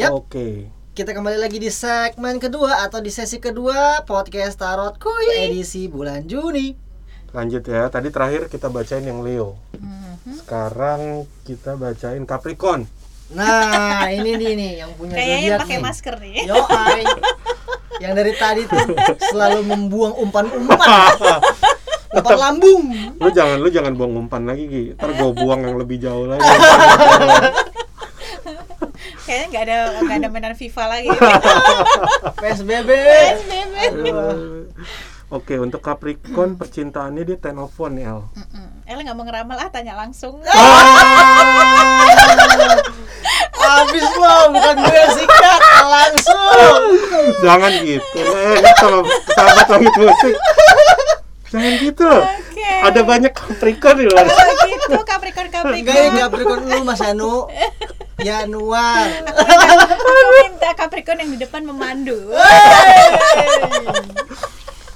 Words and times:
Yap. 0.00 0.16
Oke. 0.16 0.64
Kita 0.96 1.12
kembali 1.12 1.36
lagi 1.36 1.60
di 1.60 1.68
segmen 1.68 2.40
kedua 2.40 2.88
atau 2.88 3.04
di 3.04 3.12
sesi 3.12 3.36
kedua 3.36 4.00
podcast 4.08 4.56
Tarot 4.56 4.96
Kuy 4.96 5.44
edisi 5.44 5.92
bulan 5.92 6.24
Juni. 6.24 6.72
Lanjut 7.36 7.60
ya. 7.68 7.92
Tadi 7.92 8.08
terakhir 8.08 8.48
kita 8.48 8.72
bacain 8.72 9.04
yang 9.04 9.20
Leo. 9.20 9.60
Sekarang 10.24 11.28
kita 11.44 11.76
bacain 11.76 12.24
Capricorn. 12.24 12.88
Nah, 13.36 14.08
ini 14.16 14.40
nih 14.40 14.52
nih 14.56 14.72
yang 14.80 14.90
punya 14.96 15.20
Kayaknya 15.20 15.36
zodiak 15.36 15.60
pakai 15.60 15.76
nih. 15.76 15.84
masker 15.84 16.14
nih. 16.16 16.34
Yo, 16.48 16.56
ay. 16.64 17.02
yang 18.00 18.12
dari 18.16 18.32
tadi 18.40 18.62
tuh 18.64 18.80
selalu 19.36 19.60
membuang 19.68 20.16
umpan-umpan. 20.16 20.80
umpan 22.16 22.38
lambung. 22.40 22.84
Lu 23.20 23.28
jangan 23.28 23.60
lu 23.60 23.68
jangan 23.68 23.92
buang 23.92 24.16
umpan 24.16 24.48
lagi 24.48 24.64
Gi. 24.64 24.84
Ntar 24.96 25.12
gue 25.12 25.30
buang 25.36 25.60
yang 25.60 25.76
lebih 25.76 26.00
jauh 26.00 26.24
lagi. 26.24 26.40
Kayaknya 29.30 29.46
nggak 29.46 29.62
ada 29.62 29.78
nggak 30.02 30.16
ada 30.18 30.28
mainan 30.34 30.58
FIFA 30.58 30.84
lagi. 30.90 31.06
PSBB. 32.42 32.90
PSBB. 32.90 33.94
Oke, 35.30 35.54
untuk 35.62 35.78
Capricorn 35.86 36.58
percintaannya 36.58 37.22
dia 37.22 37.38
ten 37.38 37.54
of 37.62 37.70
one 37.78 38.02
El. 38.02 38.26
Ella 38.90 39.00
nggak 39.06 39.14
mau 39.14 39.22
ngeramal 39.22 39.54
ah 39.54 39.70
tanya 39.70 39.94
langsung. 39.94 40.42
Habis 43.54 44.02
lo, 44.18 44.50
bukan 44.50 44.74
gue 44.82 44.98
yang 44.98 45.14
sikat 45.14 45.62
langsung. 45.86 46.82
Jangan 47.46 47.72
gitu. 47.86 48.18
Eh, 48.18 48.58
sama 48.82 48.98
sahabat 49.30 49.66
langit 49.70 49.94
musik. 49.94 50.34
Jangan 51.54 51.72
gitu. 51.78 52.10
Oke. 52.10 52.72
Ada 52.82 53.00
banyak 53.06 53.30
Capricorn 53.30 53.94
di 53.94 54.04
luar. 54.10 54.26
Gitu 54.66 54.98
Capricorn 55.06 55.46
Enggak 55.46 55.62
Capricorn. 55.62 56.18
Capricorn 56.18 56.62
lu 56.66 56.82
Mas 56.82 56.98
Anu. 57.06 57.46
Januar. 58.20 59.06
Aku 59.26 60.10
minta 60.40 60.70
Capricorn 60.74 61.20
yang 61.20 61.30
di 61.30 61.38
depan 61.38 61.62
memandu. 61.62 62.16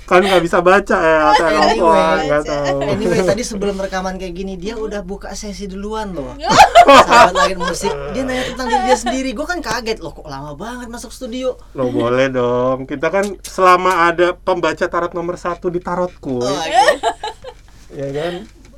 Kan 0.05 0.21
nggak 0.21 0.45
bisa 0.45 0.61
baca 0.61 0.99
ya, 1.01 1.33
of 1.33 1.41
Anyway. 1.41 1.81
one, 1.81 2.21
nggak 2.29 2.43
tahu. 2.45 2.77
Anyway, 2.85 3.25
tadi 3.25 3.41
sebelum 3.41 3.81
rekaman 3.81 4.21
kayak 4.21 4.37
gini 4.37 4.61
dia 4.61 4.77
udah 4.77 5.01
buka 5.01 5.33
sesi 5.33 5.65
duluan 5.65 6.13
loh. 6.13 6.37
Sahabat 7.09 7.33
langit 7.33 7.57
musik, 7.57 7.89
dia 8.13 8.21
nanya 8.21 8.45
tentang 8.45 8.69
diri 8.69 8.85
dia 8.85 8.97
sendiri. 9.01 9.31
Gue 9.33 9.49
kan 9.49 9.65
kaget 9.65 10.05
loh, 10.05 10.13
kok 10.13 10.29
lama 10.29 10.53
banget 10.53 10.93
masuk 10.93 11.09
studio. 11.09 11.57
Lo 11.73 11.89
boleh 11.89 12.29
dong. 12.29 12.85
Kita 12.85 13.09
kan 13.09 13.41
selama 13.41 14.13
ada 14.13 14.37
pembaca 14.37 14.85
tarot 14.85 15.17
nomor 15.17 15.41
satu 15.41 15.73
di 15.73 15.81
tarotku, 15.81 16.37
Oh, 16.37 16.53
oke. 16.53 16.85
ya 17.97 18.09
kan, 18.13 18.35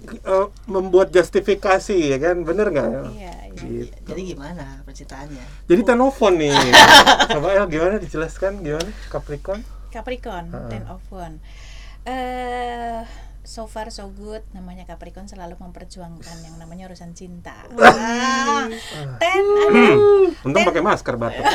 eh, 0.07 0.47
membuat 0.71 1.11
justifikasi, 1.11 1.99
ya 2.07 2.23
kan, 2.23 2.47
bener 2.47 2.71
nggak? 2.71 2.87
Iya. 3.11 3.46
Gitu. 3.57 3.97
Jadi 4.05 4.21
gimana 4.37 4.85
percintaannya? 4.85 5.45
Jadi 5.65 5.83
telepon 5.83 6.33
nih. 6.37 6.53
Coba 7.33 7.49
El 7.57 7.67
gimana 7.73 7.97
dijelaskan 7.97 8.61
gimana 8.61 8.91
Capricorn? 9.09 9.61
Capricorn, 9.89 10.53
Heeh. 10.53 10.71
ten 10.71 10.85
of 10.93 11.01
one. 11.09 11.41
Eh, 12.05 13.01
so 13.43 13.65
far 13.65 13.89
so 13.89 14.13
good. 14.13 14.45
Namanya 14.53 14.85
Capricorn 14.85 15.27
selalu 15.27 15.57
memperjuangkan 15.57 16.37
yang 16.45 16.55
namanya 16.61 16.87
urusan 16.93 17.17
cinta. 17.17 17.65
Ah, 17.81 18.69
ten 19.23 19.43
ada 19.43 19.83
Untung 20.45 20.63
pakai 20.63 20.83
masker 20.85 21.15
batuk. 21.17 21.45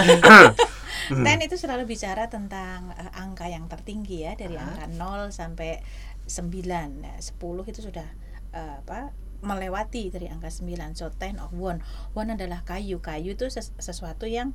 Ten 1.12 1.44
itu 1.44 1.60
selalu 1.60 1.84
bicara 1.92 2.32
tentang 2.32 2.96
eh, 2.96 3.12
angka 3.20 3.52
yang 3.52 3.68
tertinggi 3.68 4.24
ya 4.24 4.38
dari 4.40 4.56
angka 4.56 4.88
0 4.88 5.34
sampai 5.36 5.84
9. 6.24 7.04
Nah, 7.04 7.18
10 7.20 7.36
itu 7.68 7.80
sudah 7.84 8.08
eh, 8.56 8.76
apa? 8.80 9.12
Melewati 9.42 10.14
dari 10.14 10.30
angka 10.30 10.50
9. 10.50 10.98
So 10.98 11.10
ten 11.14 11.42
of 11.42 11.54
one. 11.54 11.82
One 12.14 12.34
adalah 12.34 12.62
kayu. 12.62 13.02
Kayu 13.02 13.34
itu 13.34 13.50
ses- 13.50 13.74
sesuatu 13.82 14.30
yang 14.30 14.54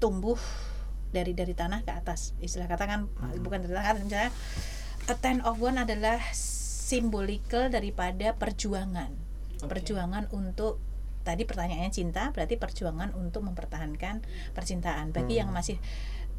tumbuh 0.00 0.40
dari 1.12 1.36
dari 1.36 1.54
tanah 1.54 1.86
ke 1.86 1.92
atas. 1.94 2.34
Istilah 2.42 2.66
kata 2.66 2.84
kan 2.88 3.00
bukan 3.40 3.62
dari 3.62 3.72
tanah 3.72 3.92
misalnya 4.00 4.32
a 5.06 5.14
ten 5.14 5.44
of 5.44 5.60
one 5.60 5.78
adalah 5.78 6.18
simbolikal 6.34 7.70
daripada 7.70 8.34
perjuangan. 8.34 9.12
Perjuangan 9.64 10.28
untuk 10.34 10.82
tadi 11.24 11.48
pertanyaannya 11.48 11.88
cinta 11.88 12.28
berarti 12.36 12.60
perjuangan 12.60 13.16
untuk 13.16 13.48
mempertahankan 13.48 14.20
percintaan 14.52 15.16
bagi 15.16 15.40
yang 15.40 15.48
masih 15.48 15.80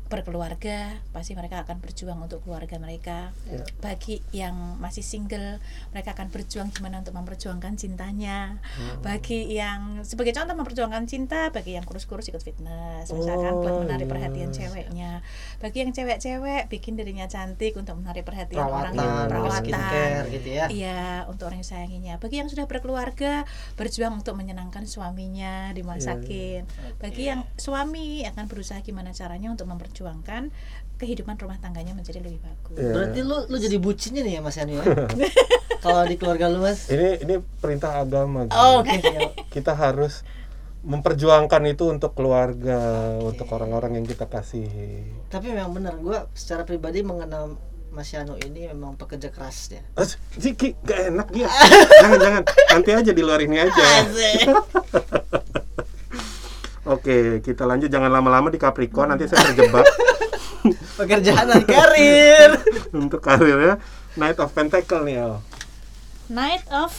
berkeluarga 0.06 1.02
pasti 1.10 1.34
mereka 1.34 1.66
akan 1.66 1.82
berjuang 1.82 2.20
untuk 2.22 2.46
keluarga 2.46 2.78
mereka 2.78 3.34
Ya. 3.46 3.62
bagi 3.82 4.22
yang 4.34 4.78
masih 4.78 5.02
single 5.02 5.58
mereka 5.94 6.14
akan 6.14 6.30
berjuang 6.30 6.70
gimana 6.74 7.02
untuk 7.02 7.14
memperjuangkan 7.14 7.78
cintanya 7.78 8.58
bagi 9.02 9.50
yang 9.50 10.02
sebagai 10.02 10.34
contoh 10.34 10.54
memperjuangkan 10.58 11.06
cinta 11.06 11.50
bagi 11.50 11.78
yang 11.78 11.86
kurus-kurus 11.86 12.30
ikut 12.30 12.42
fitness 12.42 13.10
misalkan 13.10 13.54
buat 13.62 13.74
Oh, 13.76 13.84
menarik 13.84 14.08
iya. 14.08 14.14
perhatian 14.16 14.50
ceweknya 14.50 15.12
bagi 15.60 15.78
yang 15.84 15.92
cewek-cewek 15.92 16.70
bikin 16.70 16.96
dirinya 16.96 17.26
cantik 17.26 17.76
untuk 17.76 18.00
menarik 18.00 18.24
perhatian 18.24 18.62
orang 18.66 18.94
Perawatan, 18.94 18.96
yang 18.96 19.30
perawatan 19.30 19.64
skincare 19.66 20.26
gitu 20.32 20.48
ya. 20.48 20.66
Iya, 20.70 21.04
untuk 21.28 21.44
orang 21.50 21.60
yang 21.60 21.70
sayanginya. 21.70 22.14
Bagi 22.22 22.36
yang 22.40 22.50
sudah 22.52 22.66
berkeluarga, 22.66 23.34
berjuang 23.76 24.14
untuk 24.16 24.36
menyenangkan 24.38 24.84
suaminya, 24.86 25.72
dimasakin. 25.76 26.64
Bagi 27.00 27.24
yang 27.28 27.44
suami 27.56 28.24
akan 28.24 28.46
berusaha 28.48 28.80
gimana 28.80 29.12
caranya 29.12 29.52
untuk 29.52 29.68
memperjuangkan 29.96 30.52
kehidupan 30.96 31.36
rumah 31.40 31.60
tangganya 31.60 31.96
menjadi 31.96 32.20
lebih 32.20 32.40
bagus. 32.44 32.76
Iya. 32.80 32.92
Berarti 32.92 33.20
lu 33.24 33.38
lu 33.48 33.58
jadi 33.60 33.78
bucinnya 33.80 34.22
nih 34.24 34.34
ya 34.40 34.42
Mas 34.44 34.60
Anu 34.60 34.80
ya? 34.80 34.84
Kalau 35.84 36.04
di 36.08 36.16
keluarga 36.20 36.52
lu 36.52 36.60
Mas. 36.64 36.92
Ini 36.92 37.24
ini 37.24 37.36
perintah 37.64 38.00
agama. 38.04 38.48
Oh, 38.52 38.84
Oke. 38.84 39.00
Kita 39.52 39.76
harus 39.76 40.24
memperjuangkan 40.86 41.64
itu 41.66 41.90
untuk 41.90 42.14
keluarga, 42.14 43.16
untuk 43.24 43.48
orang-orang 43.56 44.00
yang 44.00 44.06
kita 44.06 44.28
kasihi. 44.28 45.28
Tapi 45.32 45.52
memang 45.52 45.74
benar 45.76 45.96
gua 46.00 46.28
secara 46.36 46.64
pribadi 46.64 47.04
mengenal 47.04 47.60
Mas 47.96 48.12
Yano 48.12 48.36
ini 48.36 48.68
memang 48.72 49.00
pekerja 49.00 49.32
keras 49.32 49.72
ya. 49.72 49.84
Ziki, 50.36 50.76
gak 50.84 51.16
enak 51.16 51.28
dia. 51.32 51.48
jangan 52.04 52.20
jangan, 52.20 52.44
nanti 52.76 52.90
aja 52.92 53.12
di 53.16 53.24
luar 53.24 53.40
ini 53.40 53.56
aja. 53.64 53.84
Oke, 56.86 57.42
kita 57.42 57.66
lanjut. 57.66 57.90
Jangan 57.90 58.10
lama-lama 58.10 58.48
di 58.48 58.58
Capricorn, 58.58 59.10
nanti 59.10 59.26
saya 59.26 59.50
terjebak 59.50 59.86
Pekerjaan 61.00 61.46
dan 61.46 61.62
karir. 61.62 62.50
untuk 63.06 63.22
karir 63.22 63.58
ya. 63.60 63.76
Knight 64.16 64.38
of 64.38 64.50
Pentacle 64.50 65.02
nih, 65.04 65.18
El. 65.20 65.34
Knight 66.28 66.66
of 66.72 66.90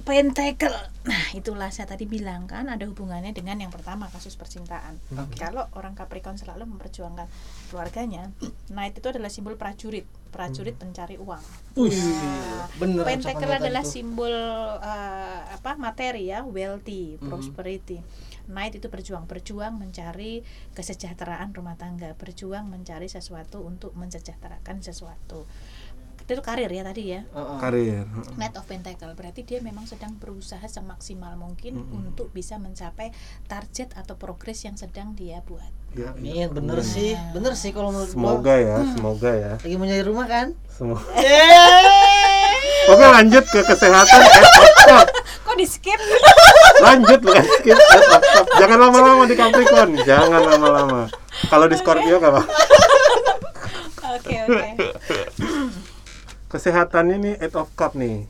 Pentacle. 0.00 0.72
Nah, 1.00 1.24
itulah 1.32 1.68
saya 1.68 1.84
tadi 1.86 2.04
bilang 2.04 2.44
kan 2.44 2.68
ada 2.68 2.84
hubungannya 2.84 3.32
dengan 3.32 3.60
yang 3.60 3.68
pertama 3.68 4.08
kasus 4.08 4.36
percintaan. 4.36 4.96
Kalau 5.36 5.68
orang 5.76 5.92
Capricorn 5.92 6.36
selalu 6.36 6.64
memperjuangkan 6.64 7.28
keluarganya, 7.68 8.32
Knight 8.68 8.96
itu 8.96 9.08
adalah 9.12 9.28
simbol 9.28 9.56
prajurit, 9.56 10.04
prajurit 10.32 10.76
pencari 10.76 11.20
uang. 11.20 11.44
Wih, 11.76 11.92
Nah, 11.92 12.68
bener 12.76 13.04
Pentacle 13.04 13.52
adalah 13.52 13.84
tuh. 13.84 13.92
simbol 13.92 14.32
eh, 14.80 15.40
apa 15.52 15.76
materi 15.76 16.32
ya, 16.32 16.44
wealthy, 16.44 17.20
prosperity. 17.20 18.00
Knight 18.50 18.82
itu 18.82 18.90
berjuang, 18.90 19.24
berjuang 19.30 19.78
mencari 19.78 20.42
kesejahteraan 20.74 21.54
rumah 21.54 21.78
tangga, 21.78 22.18
berjuang 22.18 22.66
mencari 22.66 23.06
sesuatu 23.06 23.62
untuk 23.62 23.94
mensejahterakan 23.94 24.82
sesuatu. 24.82 25.46
Itu 26.30 26.46
karir 26.46 26.70
ya 26.70 26.86
tadi 26.86 27.10
ya. 27.10 27.26
Heeh. 27.26 27.58
Karir. 27.58 28.06
Knight 28.38 28.54
of 28.54 28.62
Pentacle 28.70 29.18
berarti 29.18 29.42
dia 29.42 29.58
memang 29.58 29.90
sedang 29.90 30.14
berusaha 30.14 30.62
semaksimal 30.62 31.34
mungkin 31.34 31.82
untuk 31.90 32.30
bisa 32.30 32.54
mencapai 32.54 33.10
target 33.50 33.90
atau 33.98 34.14
progres 34.14 34.62
yang 34.62 34.78
sedang 34.78 35.18
dia 35.18 35.42
buat. 35.42 35.66
Ya, 35.90 36.14
Amin, 36.14 36.46
bener 36.54 36.86
sih, 36.86 37.18
bener 37.34 37.58
sih 37.58 37.74
kalau 37.74 37.90
menurut 37.90 38.14
gua. 38.14 38.38
Semoga 38.38 38.54
ya, 38.62 38.76
semoga 38.94 39.30
ya. 39.34 39.52
Lagi 39.58 39.74
mau 39.74 39.86
nyari 39.90 40.04
rumah 40.06 40.26
kan? 40.30 40.54
Semoga. 40.70 41.02
Oke, 42.88 43.04
lanjut 43.04 43.44
ke 43.44 43.60
kesehatan. 43.60 44.20
Eh. 44.24 45.04
Kok 45.44 45.54
di 45.58 45.66
skip? 45.68 46.00
Lanjut 46.80 47.20
bukan 47.20 47.44
skip. 47.60 47.76
Eh. 47.76 48.02
Jangan 48.56 48.78
lama-lama 48.80 49.22
di 49.28 49.36
Capricorn. 49.36 50.00
Jangan 50.00 50.40
lama-lama. 50.40 51.00
Kalau 51.52 51.66
di 51.68 51.76
Scorpio 51.76 52.16
gak 52.16 52.32
apa. 52.32 52.42
Oke 54.16 54.34
oke. 54.48 54.68
Kesehatannya 56.50 57.16
nih 57.20 57.34
Eight 57.38 57.54
of 57.54 57.70
Cup 57.76 57.94
nih. 57.94 58.24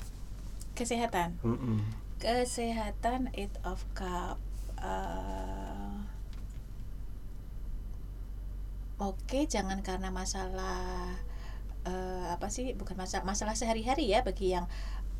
Kesehatan. 0.74 1.40
Mm-mm. 1.40 1.80
Kesehatan 2.20 3.32
Eight 3.32 3.54
of 3.64 3.80
Cup. 3.94 4.36
eh, 4.80 5.96
Oke, 9.00 9.48
jangan 9.48 9.80
karena 9.80 10.12
masalah 10.12 11.16
eh, 11.84 12.26
apa 12.30 12.48
sih? 12.48 12.72
Bukan 12.74 12.94
masalah 12.94 13.24
masalah 13.24 13.54
sehari-hari 13.54 14.10
ya 14.10 14.20
bagi 14.20 14.52
yang 14.52 14.68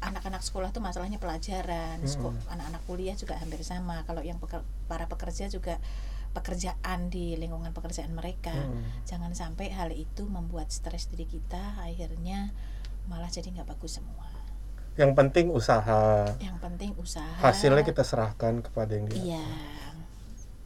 anak-anak 0.01 0.41
sekolah 0.41 0.73
tuh 0.73 0.81
masalahnya 0.81 1.21
pelajaran, 1.21 2.01
seko- 2.09 2.33
anak-anak 2.49 2.81
kuliah 2.89 3.13
juga 3.15 3.37
hampir 3.37 3.61
sama. 3.61 4.01
Kalau 4.09 4.25
yang 4.25 4.41
peker- 4.41 4.65
para 4.89 5.05
pekerja 5.05 5.49
juga 5.49 5.77
pekerjaan 6.33 7.11
di 7.11 7.35
lingkungan 7.37 7.75
pekerjaan 7.75 8.15
mereka. 8.15 8.55
Hmm. 8.55 8.81
Jangan 9.05 9.35
sampai 9.35 9.69
hal 9.75 9.91
itu 9.93 10.25
membuat 10.25 10.71
stres 10.73 11.11
diri 11.11 11.27
kita, 11.27 11.81
akhirnya 11.83 12.55
malah 13.11 13.29
jadi 13.29 13.51
nggak 13.51 13.67
bagus 13.77 13.99
semua. 13.99 14.25
Yang 14.97 15.13
penting 15.17 15.47
usaha. 15.51 16.29
Yang 16.39 16.57
penting 16.61 16.91
usaha. 16.97 17.37
Hasilnya 17.43 17.83
kita 17.83 18.05
serahkan 18.07 18.63
kepada 18.63 18.95
yang 18.95 19.07
dia. 19.11 19.21
Iya. 19.37 19.47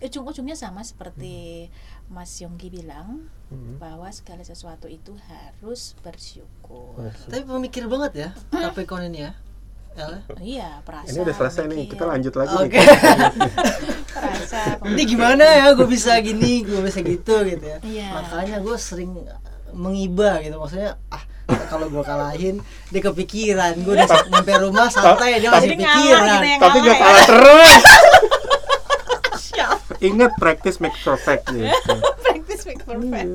Ujung-ujungnya 0.05 0.55
sama 0.55 0.81
seperti 0.81 1.69
Mas 2.07 2.37
Yonggi 2.39 2.69
bilang 2.69 3.27
Hmm. 3.45 3.79
bahwa 3.79 4.09
segala 4.11 4.43
sesuatu 4.43 4.91
itu 4.91 5.15
harus 5.31 5.95
bersyukur. 6.03 7.07
Tapi 7.29 7.45
pemikir 7.45 7.87
banget 7.87 8.13
ya 8.17 8.29
Capricorn 8.51 9.07
ini 9.07 9.23
ya. 9.23 9.33
El 9.95 10.11
ya? 10.11 10.21
Iya, 10.43 10.69
perasa. 10.83 11.15
Ini 11.15 11.23
udah 11.23 11.35
selesai 11.39 11.65
nih, 11.71 11.87
kita 11.87 12.03
lanjut 12.03 12.35
lagi 12.35 12.51
Oke. 12.51 12.75
nih. 12.75 12.83
Perasa. 14.17 14.61
Ini 14.83 15.03
gimana 15.07 15.45
ya 15.47 15.71
gue 15.71 15.87
bisa 15.87 16.19
gini, 16.19 16.67
gue 16.67 16.83
bisa 16.83 16.99
gitu 16.99 17.47
gitu 17.47 17.63
ya. 17.63 17.79
Iya. 17.79 18.09
Makanya 18.11 18.57
gue 18.59 18.75
sering 18.75 19.15
mengiba 19.71 20.39
gitu 20.39 20.55
maksudnya 20.55 20.99
ah 21.11 21.23
kalau 21.67 21.91
gue 21.91 22.03
kalahin 22.03 22.59
dia 22.91 23.03
kepikiran 23.03 23.75
gue 23.77 23.93
udah 23.93 24.07
nyampe 24.31 24.53
rumah 24.57 24.87
santai 24.89 25.39
dia 25.39 25.51
masih 25.51 25.79
pikiran 25.79 26.27
gitu 26.27 26.47
ya. 26.49 26.57
Tapi 26.59 26.77
gak 26.81 26.91
ya. 26.91 26.99
kalah 26.99 27.23
terus. 27.23 27.83
Ingat 30.05 30.33
practice 30.37 30.77
make 30.85 30.97
perfect 31.01 31.49
gitu. 31.49 31.95
Practice 32.25 32.63
make 32.69 32.83
perfect. 32.85 33.29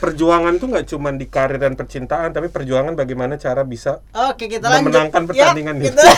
Perjuangan 0.00 0.56
tuh 0.58 0.66
nggak 0.72 0.86
cuma 0.90 1.12
di 1.14 1.26
karir 1.28 1.60
dan 1.60 1.76
percintaan, 1.78 2.34
tapi 2.34 2.50
perjuangan 2.50 2.96
bagaimana 2.98 3.38
cara 3.38 3.62
bisa 3.62 4.02
oke 4.10 4.50
kita 4.50 4.66
lanjut 4.66 4.90
memenangkan 4.90 5.22
pertandingan 5.28 5.74
ya, 5.78 5.84
itu. 5.86 5.92
kita 5.94 6.10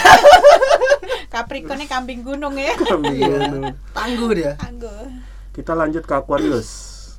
Capricornnya 1.26 1.86
kambing 1.90 2.24
gunung 2.24 2.54
ya. 2.56 2.72
tangguh 3.92 4.30
dia 4.32 4.52
Tangguh. 4.56 5.12
Kita 5.52 5.76
lanjut 5.76 6.08
ke 6.08 6.14
Aquarius. 6.16 6.68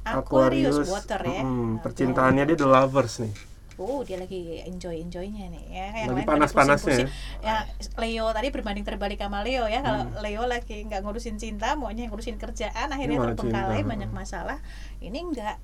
Aquarius, 0.07 0.87
water 0.87 1.19
ya. 1.19 1.43
mm, 1.43 1.83
percintaannya 1.83 2.43
dia 2.47 2.57
the 2.57 2.65
lovers 2.65 3.19
nih. 3.19 3.33
Oh, 3.77 4.01
dia 4.01 4.17
lagi 4.17 4.65
enjoy 4.65 4.97
enjoynya 4.97 5.53
nih 5.53 5.63
ya. 5.69 5.87
Yang 6.09 6.17
Lagi 6.17 6.25
panas-panasnya 6.25 6.81
pusing-pusing. 7.05 7.45
Ya, 7.45 7.57
Leo 7.95 8.25
tadi 8.33 8.47
berbanding 8.49 8.81
terbalik 8.81 9.21
sama 9.21 9.45
Leo 9.45 9.69
ya. 9.69 9.85
Kalau 9.85 10.09
Leo 10.19 10.43
lagi 10.49 10.81
nggak 10.81 11.05
ngurusin 11.05 11.37
cinta, 11.37 11.77
maunya 11.77 12.09
ngurusin 12.09 12.41
kerjaan, 12.41 12.89
akhirnya 12.89 13.21
terbengkalai 13.21 13.85
cinta. 13.85 13.89
banyak 13.93 14.09
masalah. 14.09 14.57
Ini 14.97 15.19
enggak 15.21 15.61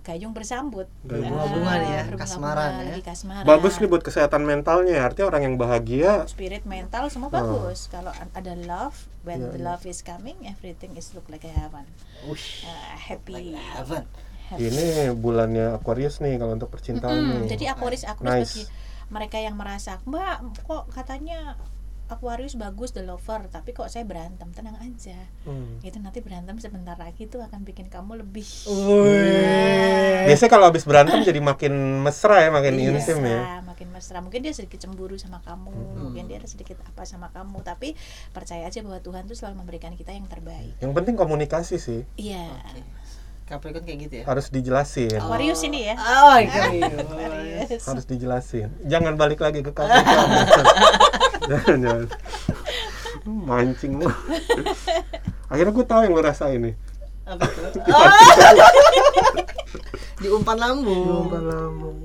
gayung 0.00 0.32
bersambut. 0.32 0.86
Gayung 1.02 1.34
Ah, 1.34 1.44
bersambut 1.50 1.82
ya, 1.82 2.00
kasmaran 2.14 2.70
ya. 2.72 2.82
lagi 2.88 3.02
kasmaran. 3.02 3.44
Bagus 3.44 3.74
nih 3.82 3.88
buat 3.90 4.00
kesehatan 4.00 4.46
mentalnya. 4.46 5.02
Artinya 5.02 5.26
orang 5.28 5.42
yang 5.44 5.54
bahagia 5.58 6.24
spirit 6.30 6.62
mental 6.62 7.10
semua 7.10 7.28
bagus. 7.28 7.90
Kalau 7.90 8.14
ada 8.14 8.54
love, 8.54 8.94
when 9.26 9.42
Iya, 9.42 9.50
the 9.52 9.60
iya. 9.60 9.66
love 9.66 9.82
is 9.84 10.00
coming, 10.00 10.38
everything 10.46 10.94
is 10.94 11.10
look 11.12 11.26
like 11.26 11.42
a 11.42 11.50
heaven. 11.50 11.84
Ush, 12.30 12.62
Uh, 12.62 12.94
happy. 12.96 13.58
heaven. 13.58 14.06
Ini 14.54 14.84
bulannya 15.12 15.74
Aquarius 15.74 16.18
nih 16.18 16.36
kalau 16.36 16.52
untuk 16.52 16.68
percintaan 16.68 17.16
Mm, 17.16 17.30
nih. 17.42 17.48
jadi 17.50 17.64
Aquarius 17.72 18.04
Aquarius 18.04 18.32
Nice. 18.40 18.52
bagi 18.52 18.64
mereka 19.08 19.36
yang 19.36 19.54
merasa 19.54 19.98
mbak 20.02 20.36
kok 20.60 20.86
katanya 20.88 21.58
Aquarius 22.06 22.54
bagus 22.54 22.90
the 22.90 23.02
lover 23.02 23.46
tapi 23.46 23.70
kok 23.72 23.86
saya 23.86 24.02
berantem 24.02 24.46
tenang 24.50 24.78
aja 24.78 25.18
Hmm. 25.42 25.78
itu 25.80 25.98
nanti 25.98 26.18
berantem 26.20 26.54
sebentar 26.56 26.94
lagi 26.94 27.26
itu 27.26 27.34
akan 27.36 27.62
bikin 27.62 27.86
kamu 27.86 28.22
lebih 28.22 28.46
Wih. 28.64 30.24
Biasanya 30.24 30.46
kalau 30.48 30.66
habis 30.66 30.82
berantem 30.82 31.18
jadi 31.20 31.38
makin 31.40 31.72
mesra 32.00 32.40
ya, 32.40 32.50
makin 32.50 32.74
Iya, 32.74 32.90
intim 32.92 33.18
ya. 33.20 33.58
makin 33.60 33.88
mesra 33.90 34.18
mungkin 34.18 34.38
dia 34.40 34.50
sedikit 34.50 34.78
cemburu 34.80 35.14
sama 35.16 35.38
kamu 35.40 35.70
mungkin 35.98 36.24
dia 36.24 36.38
ada 36.38 36.46
sedikit 36.46 36.78
apa 36.80 37.02
sama 37.02 37.28
kamu 37.28 37.58
tapi 37.60 37.98
percaya 38.30 38.64
aja 38.64 38.78
bahwa 38.80 38.98
Tuhan 38.98 39.26
tuh 39.26 39.34
selalu 39.34 39.60
memberikan 39.60 39.90
kita 39.92 40.10
yang 40.10 40.26
terbaik 40.26 40.78
Yang 40.78 40.92
penting 40.94 41.14
komunikasi 41.14 41.76
sih, 41.76 42.00
iya 42.16 42.46
Capricorn 43.46 43.86
kayak 43.86 43.98
gitu 44.10 44.14
ya 44.20 44.24
harus 44.26 44.50
dijelasin. 44.50 45.16
Aquarius 45.16 45.62
ini 45.62 45.86
ya 45.86 45.94
oh 45.94 46.34
Aquarius 46.42 46.92
Aquarius 46.98 47.82
Harus 47.86 48.04
dijelasin. 48.04 48.68
Jangan 48.84 49.14
balik 49.14 49.38
lagi 49.38 49.62
ke 49.62 49.70
Capricorn. 49.70 50.28
jangan, 51.50 51.78
jangan. 51.78 52.06
Hmm, 53.22 53.42
Mancing 53.42 54.02
lu. 54.02 54.10
Akhirnya 55.46 55.70
gue 55.70 55.86
tahu 55.86 56.00
yang 56.02 56.12
lu 56.12 56.20
rasain 56.20 56.58
nih. 56.58 56.74
apa 57.26 57.42
tuh 57.42 57.82
diumpan 60.22 60.54
lambung 60.54 61.26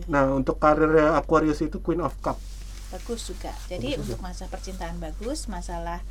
Nah, 0.09 0.33
untuk 0.33 0.57
karirnya 0.57 1.13
Aquarius 1.13 1.61
itu 1.61 1.77
Queen 1.77 2.01
of 2.01 2.17
Cup. 2.19 2.41
bagus 2.89 3.23
juga 3.23 3.53
jadi 3.69 3.95
untuk 3.95 4.19
masa 4.19 4.49
percintaan 4.49 4.99
bagus 4.99 5.47
masalah 5.47 6.03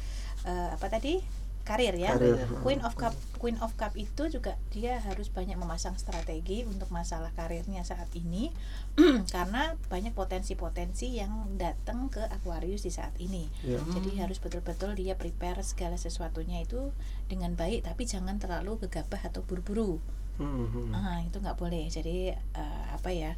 eh, 0.43 0.69
apa 0.73 0.87
tadi 0.89 1.21
karir 1.71 1.95
ya 1.95 2.19
Karir. 2.19 2.43
Queen 2.67 2.83
of 2.83 2.99
Cup 2.99 3.15
Queen 3.39 3.55
of 3.63 3.71
Cup 3.79 3.95
itu 3.95 4.27
juga 4.27 4.59
dia 4.75 4.99
harus 4.99 5.31
banyak 5.31 5.55
memasang 5.55 5.95
strategi 5.95 6.67
untuk 6.67 6.91
masalah 6.91 7.31
karirnya 7.33 7.87
saat 7.87 8.11
ini 8.13 8.51
karena 9.35 9.79
banyak 9.87 10.11
potensi-potensi 10.11 11.15
yang 11.15 11.31
datang 11.55 12.11
ke 12.11 12.27
Aquarius 12.27 12.83
di 12.83 12.91
saat 12.91 13.15
ini 13.17 13.47
Ya. 13.63 13.79
jadi 13.87 14.27
harus 14.27 14.43
betul-betul 14.43 14.99
dia 14.99 15.15
prepare 15.15 15.63
segala 15.63 15.95
sesuatunya 15.95 16.67
itu 16.67 16.91
dengan 17.31 17.55
baik 17.55 17.87
tapi 17.87 18.03
jangan 18.03 18.43
terlalu 18.43 18.83
gegabah 18.83 19.23
atau 19.23 19.47
buru-buru 19.47 20.03
Hmm, 20.41 20.65
hmm. 20.67 20.97
ah 20.97 21.21
itu 21.21 21.37
nggak 21.37 21.55
boleh 21.55 21.85
jadi 21.87 22.33
eh, 22.33 22.85
apa 22.91 23.13
ya 23.13 23.37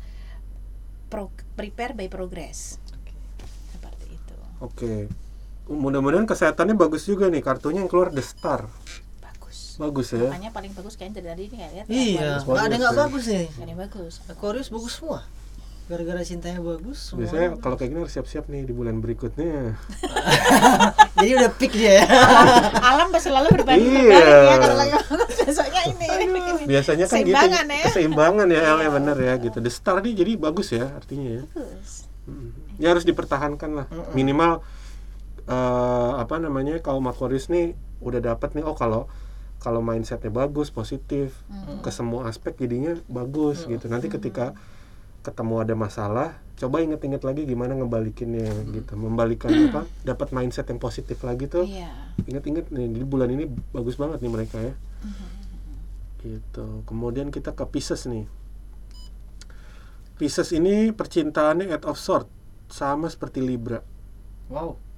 pro- 1.10 1.34
prepare 1.52 1.92
by 1.92 2.06
progress 2.06 2.78
seperti 3.68 4.06
itu 4.14 4.36
Oke. 4.62 5.10
Mudah-mudahan 5.74 6.24
kesehatannya 6.24 6.74
bagus 6.74 7.02
juga 7.02 7.26
nih. 7.26 7.40
Kartunya 7.40 7.80
yang 7.80 7.88
keluar 7.88 8.08
The 8.08 8.20
Star. 8.20 8.68
bagus 9.18 9.58
Bagus 9.74 10.08
ya. 10.12 10.28
makanya 10.28 10.50
paling 10.50 10.72
bagus 10.72 10.94
kayaknya 10.94 11.14
dari 11.18 11.26
tadi 11.26 11.42
ini 11.42 11.56
kayak 11.56 11.70
lihat 11.72 11.86
iya 11.88 12.30
nggak 12.38 12.60
ada 12.62 12.74
nggak 12.76 12.92
Bagus 12.92 12.94
ya. 12.94 13.02
bagus 13.02 13.24
nih 13.26 13.46
Gak 13.48 13.64
ada 13.64 13.74
bagus 13.78 14.14
Aquarius 14.26 14.68
bagus 14.68 14.92
semua 14.94 15.20
gara-gara 15.82 16.20
cintanya 16.22 16.60
bagus 16.62 16.98
semua 17.02 17.20
Biasanya 17.20 17.48
kalau 17.58 17.74
kayak 17.74 17.90
gini 17.90 18.00
harus 18.00 18.12
siap-siap 18.12 18.44
nih 18.46 18.62
di 18.62 18.72
bulan 18.72 19.00
berikutnya. 19.00 19.76
jadi 21.18 21.30
udah 21.38 21.50
pick 21.52 21.72
dia 21.72 22.00
ya 22.00 22.06
alam 22.90 23.08
selalu 23.12 23.48
berbanding 23.50 23.92
Iya. 23.92 24.12
terbalik 24.12 24.44
ya 24.46 24.56
kalau 24.58 24.76
lagi 24.76 24.92
bagus 25.08 25.36
besoknya 25.42 25.82
ini 25.88 26.06
Biasanya 26.62 27.06
kan 27.06 27.18
gitu. 27.18 27.32
Seimbangan 27.34 27.66
ya. 27.66 27.82
Keseimbangan 27.88 28.46
ya, 28.48 28.60
El, 28.62 28.78
ya 28.78 28.90
bener 28.92 29.16
ya 29.18 29.34
gitu. 29.40 29.58
The 29.58 29.72
Star 29.72 29.96
nih 29.98 30.12
jadi 30.14 30.32
bagus 30.36 30.68
ya 30.70 30.86
artinya 30.92 31.28
ya. 31.28 31.42
bagus. 31.48 31.90
Ya 32.78 32.86
harus 32.92 33.04
dipertahankan 33.04 33.70
lah. 33.74 33.86
Minimal 34.12 34.62
eh, 35.46 36.12
apa 36.18 36.38
namanya 36.38 36.78
kaum 36.82 37.06
Aquarius 37.08 37.50
nih 37.50 37.74
udah 38.02 38.20
dapat 38.20 38.54
nih 38.58 38.66
oh 38.66 38.74
kalau 38.74 39.06
kalau 39.62 39.78
mindsetnya 39.78 40.34
bagus 40.34 40.74
positif 40.74 41.38
ke 41.86 41.90
semua 41.94 42.26
aspek 42.26 42.58
jadinya 42.58 42.98
bagus 43.06 43.62
gitu. 43.70 43.86
Nanti 43.86 44.10
ketika 44.10 44.58
ketemu 45.22 45.62
ada 45.62 45.74
masalah, 45.78 46.28
coba 46.58 46.82
inget-inget 46.82 47.22
lagi 47.22 47.46
gimana 47.46 47.78
ngebalikinnya 47.78 48.50
gitu. 48.74 48.98
Membalikan 48.98 49.54
apa? 49.70 49.86
Dapat 50.02 50.34
mindset 50.34 50.66
yang 50.66 50.82
positif 50.82 51.22
lagi 51.22 51.46
tuh. 51.46 51.62
iya 51.62 51.94
Ingat-ingat 52.26 52.74
nih 52.74 52.90
di 52.90 53.06
bulan 53.06 53.30
ini 53.30 53.46
bagus 53.70 53.94
banget 53.94 54.18
nih 54.18 54.32
mereka 54.34 54.58
ya. 54.58 54.74
Gitu. 56.26 56.66
Kemudian 56.82 57.30
kita 57.30 57.54
ke 57.54 57.62
Pisces 57.70 58.10
nih. 58.10 58.26
Pisces 60.18 60.50
ini 60.50 60.90
percintaannya 60.90 61.70
Eight 61.70 61.86
of 61.86 62.02
Swords 62.02 62.26
sama 62.66 63.06
seperti 63.06 63.38
Libra. 63.38 63.78
wow 64.50 64.91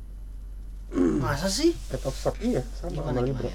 masa 0.93 1.49
sih 1.49 1.73
Eight 1.91 2.05
of 2.05 2.15
Swords 2.15 2.41
iya 2.45 2.63
sama 2.77 3.01
Gimana, 3.01 3.21
sama 3.21 3.27
Libra. 3.27 3.51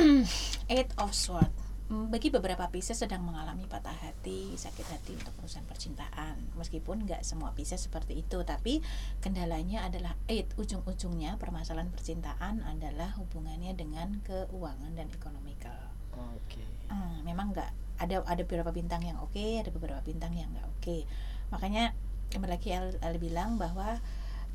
Eight 0.74 0.90
of 1.00 1.10
Sword 1.16 1.50
Mm, 1.88 2.12
bagi 2.12 2.28
beberapa 2.28 2.68
Pisces 2.68 3.00
sedang 3.00 3.24
mengalami 3.24 3.64
patah 3.64 3.96
hati, 3.96 4.52
sakit 4.60 4.86
hati 4.92 5.16
untuk 5.16 5.32
urusan 5.40 5.64
percintaan. 5.64 6.36
Meskipun 6.60 7.08
nggak 7.08 7.24
semua 7.24 7.56
Pisces 7.56 7.80
seperti 7.80 8.20
itu, 8.20 8.44
tapi 8.44 8.84
kendalanya 9.24 9.88
adalah 9.88 10.12
eight 10.28 10.52
ujung-ujungnya 10.60 11.40
permasalahan 11.40 11.88
percintaan 11.88 12.60
adalah 12.60 13.16
hubungannya 13.16 13.72
dengan 13.72 14.20
keuangan 14.20 14.92
dan 15.00 15.08
ekonomikal. 15.08 15.80
oke 16.12 16.60
Hmm, 16.92 17.24
memang 17.24 17.56
nggak 17.56 17.72
ada 18.04 18.20
ada 18.28 18.42
beberapa 18.44 18.68
bintang 18.68 19.00
yang 19.08 19.16
oke, 19.24 19.40
ada 19.56 19.72
beberapa 19.72 20.04
bintang 20.04 20.36
yang 20.36 20.52
nggak 20.52 20.68
oke. 20.68 21.08
Makanya 21.56 21.96
kembali 22.28 22.52
lagi 22.52 22.68
El, 22.68 23.00
El 23.00 23.16
bilang 23.16 23.56
bahwa 23.56 23.96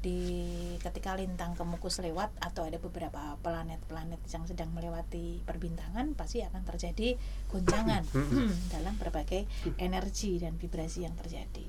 di 0.04 0.20
ketika 0.84 1.16
lintang 1.16 1.56
kemukus 1.56 1.98
lewat 1.98 2.30
atau 2.38 2.68
ada 2.68 2.76
beberapa 2.76 3.40
planet-planet 3.40 4.20
yang 4.28 4.44
sedang 4.44 4.70
melewati 4.70 5.40
perbintangan 5.42 6.12
pasti 6.14 6.44
akan 6.44 6.62
terjadi 6.68 7.16
goncangan 7.48 8.04
dalam 8.68 8.94
berbagai 9.00 9.48
energi 9.80 10.38
dan 10.38 10.60
vibrasi 10.60 11.08
yang 11.08 11.16
terjadi. 11.16 11.66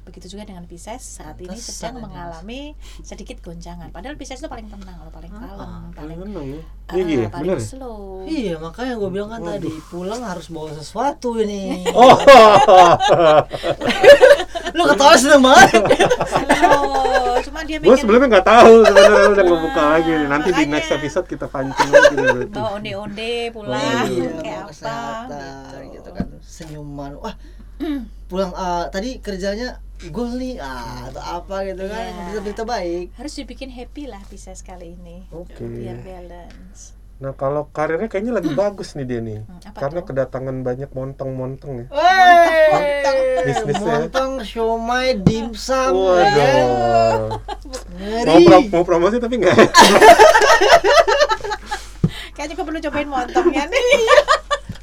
Begitu 0.00 0.32
juga 0.32 0.48
dengan 0.48 0.64
Pisces 0.64 1.20
saat 1.20 1.36
ini 1.38 1.54
sedang 1.54 2.00
mengalami 2.00 2.72
sedikit 3.04 3.42
goncangan. 3.42 3.90
Padahal 3.90 4.14
Pisces 4.14 4.38
itu 4.38 4.48
paling 4.48 4.66
tenang 4.66 4.96
loh, 4.96 5.12
paling 5.12 5.28
kalem, 5.28 5.92
paling 5.92 5.92
Paling 5.92 6.18
tenang 6.24 6.46
ya. 6.48 6.62
ah, 6.88 6.94
Iya, 6.96 7.04
iya, 7.04 7.28
paling 7.28 7.50
bener 7.52 7.60
slow. 7.60 8.24
iya 8.24 8.54
makanya 8.56 8.94
gue 8.96 9.10
bilang 9.10 9.28
kan 9.28 9.42
tadi 9.44 9.70
pulang 9.86 10.22
harus 10.22 10.48
bawa 10.48 10.72
sesuatu 10.72 11.36
ini 11.36 11.84
Oh, 11.94 12.16
lu 14.72 14.82
ketawa 14.86 15.14
seneng 15.14 15.40
banget 15.40 15.82
Slow. 16.30 17.40
Cuma 17.40 17.60
dia 17.62 17.76
gue 17.78 17.96
sebelumnya 17.96 18.28
nggak 18.30 18.46
tahu 18.46 18.72
sebenarnya 18.82 19.28
udah 19.30 19.44
ngebuka 19.44 19.82
lagi 19.90 20.10
nih. 20.12 20.28
Nanti 20.28 20.48
di 20.52 20.64
next 20.66 20.90
episode 20.90 21.26
kita 21.26 21.46
pancing 21.46 21.88
lagi 21.88 22.14
nih 22.14 22.26
berarti. 22.28 22.52
bawa 22.52 22.68
onde-onde 22.76 23.32
pulang 23.50 23.80
iya, 24.06 24.28
kayak 24.36 24.42
bawa 24.42 24.60
apa 24.60 24.68
kesehatan, 24.68 25.40
gitu. 25.40 25.86
gitu 25.94 26.10
kan 26.12 26.26
senyuman 26.40 27.12
wah 27.16 27.34
pulang 28.26 28.52
ah, 28.54 28.86
tadi 28.86 29.18
kerjanya 29.18 29.80
gol 30.06 30.30
nih 30.32 30.56
ah, 30.58 31.08
atau 31.08 31.22
apa 31.38 31.56
gitu 31.64 31.82
kan 31.82 32.02
Iya. 32.02 32.12
berita-berita 32.26 32.62
baik 32.64 33.06
Harus 33.14 33.32
dibikin 33.34 33.68
happy 33.68 34.04
lah 34.04 34.20
bisa 34.26 34.52
sekali 34.52 34.94
ini. 34.94 35.24
Oke. 35.30 35.60
Biar 35.60 35.98
balance. 35.98 36.96
Nah 37.18 37.32
kalau 37.34 37.68
karirnya 37.68 38.08
kayaknya 38.08 38.32
lagi 38.34 38.48
bagus 38.50 38.92
nih 38.94 39.04
dia 39.04 39.20
nih, 39.20 39.38
Hmm, 39.42 39.60
apa 39.62 39.76
karena 39.78 40.00
tuh? 40.00 40.06
kedatangan 40.08 40.56
banyak 40.58 40.88
montong-montong 40.90 41.72
ya. 41.74 41.86
Wey, 41.86 42.00
Bisnisnya. 42.00 42.68
montong 42.72 43.19
siomay 44.42 45.18
dimsum. 45.20 45.92
Waduh. 45.94 47.38
Mau, 48.26 48.38
pro- 48.44 48.68
mau 48.72 48.84
promosi 48.84 49.16
tapi 49.22 49.38
nggak. 49.38 49.56
Kayaknya 52.34 52.54
gue 52.56 52.66
perlu 52.66 52.80
cobain 52.80 53.08
montongnya 53.08 53.64
nih. 53.68 53.84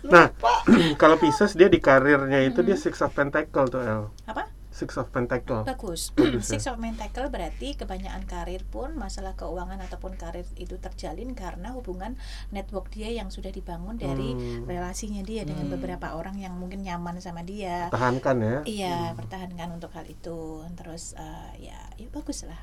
Nah, 0.07 0.29
kalau 1.01 1.17
Pisces 1.17 1.57
dia 1.57 1.67
di 1.67 1.81
karirnya 1.81 2.39
itu 2.45 2.61
dia 2.61 2.77
Six 2.77 3.01
of 3.01 3.11
Pentacle 3.11 3.67
tuh 3.67 3.81
El. 3.81 4.03
Apa? 4.29 4.45
Six 4.77 4.93
of 5.01 5.09
Pentacle. 5.09 5.65
Bagus. 5.65 6.11
Bagus 6.17 6.53
ya. 6.53 6.61
Six 6.61 6.69
of 6.69 6.77
Pentacle 6.77 7.33
berarti 7.33 7.73
kebanyakan 7.73 8.29
karir 8.29 8.61
pun 8.61 8.93
masalah 8.93 9.33
keuangan 9.33 9.81
ataupun 9.81 10.13
karir 10.13 10.45
itu 10.53 10.77
terjalin 10.77 11.33
karena 11.33 11.73
hubungan 11.73 12.13
network 12.53 12.93
dia 12.93 13.09
yang 13.09 13.33
sudah 13.33 13.49
dibangun 13.49 13.97
dari 13.97 14.29
Hmm. 14.37 14.69
relasinya 14.69 15.25
dia 15.25 15.41
dengan 15.41 15.65
beberapa 15.71 16.13
orang 16.13 16.37
yang 16.37 16.53
mungkin 16.53 16.85
nyaman 16.85 17.17
sama 17.17 17.41
dia. 17.41 17.89
Tahankan 17.89 18.37
ya. 18.37 18.57
Iya, 18.67 18.97
pertahankan 19.17 19.73
untuk 19.73 19.89
hal 19.97 20.05
itu. 20.05 20.61
Terus 20.77 21.17
eh, 21.17 21.73
ya, 21.73 21.79
ya 21.97 22.07
bagus 22.13 22.45
lah 22.45 22.59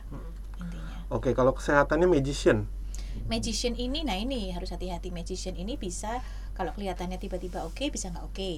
intinya. 0.62 0.96
Oke, 1.10 1.34
kalau 1.34 1.50
kesehatannya 1.50 2.06
Magician. 2.06 2.70
Magician 3.30 3.74
ini, 3.74 4.02
nah 4.02 4.18
ini 4.18 4.50
harus 4.50 4.70
hati-hati. 4.70 5.10
Magician 5.10 5.54
ini 5.54 5.74
bisa 5.74 6.18
kalau 6.54 6.70
kelihatannya 6.70 7.18
tiba-tiba 7.18 7.66
oke, 7.66 7.90
bisa 7.90 8.14
nggak 8.14 8.24
oke. 8.30 8.50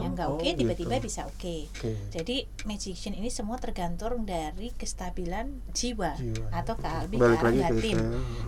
yang 0.00 0.16
nggak 0.16 0.28
oh 0.32 0.40
oke, 0.40 0.48
tiba-tiba 0.56 0.96
gitu. 0.96 1.04
bisa 1.04 1.20
oke. 1.28 1.56
Oke. 1.76 1.92
Jadi 2.08 2.48
magician 2.64 3.12
ini 3.12 3.28
semua 3.28 3.60
tergantung 3.60 4.24
dari 4.24 4.72
kestabilan 4.72 5.60
jiwa, 5.76 6.16
Jiwa. 6.16 6.48
atau 6.48 6.80
ke 6.80 6.88
lebih 7.04 7.18
Balik 7.20 7.36
ke 7.36 7.44
arah 7.44 7.52
lagi 7.52 7.60
ke 7.60 7.74
batin. 7.76 7.98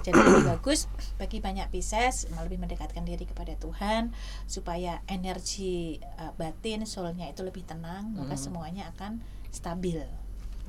Jadi 0.01 0.19
lebih 0.25 0.45
bagus 0.57 0.81
bagi 1.21 1.39
banyak 1.45 1.67
Pisces 1.69 2.33
lebih 2.33 2.61
mendekatkan 2.61 3.05
diri 3.05 3.29
kepada 3.29 3.53
Tuhan 3.61 4.13
supaya 4.49 5.05
energi 5.05 6.01
uh, 6.21 6.33
batin, 6.41 6.89
soulnya 6.89 7.29
itu 7.29 7.45
lebih 7.45 7.65
tenang, 7.69 8.17
maka 8.17 8.41
semuanya 8.41 8.89
akan 8.97 9.21
stabil, 9.53 10.01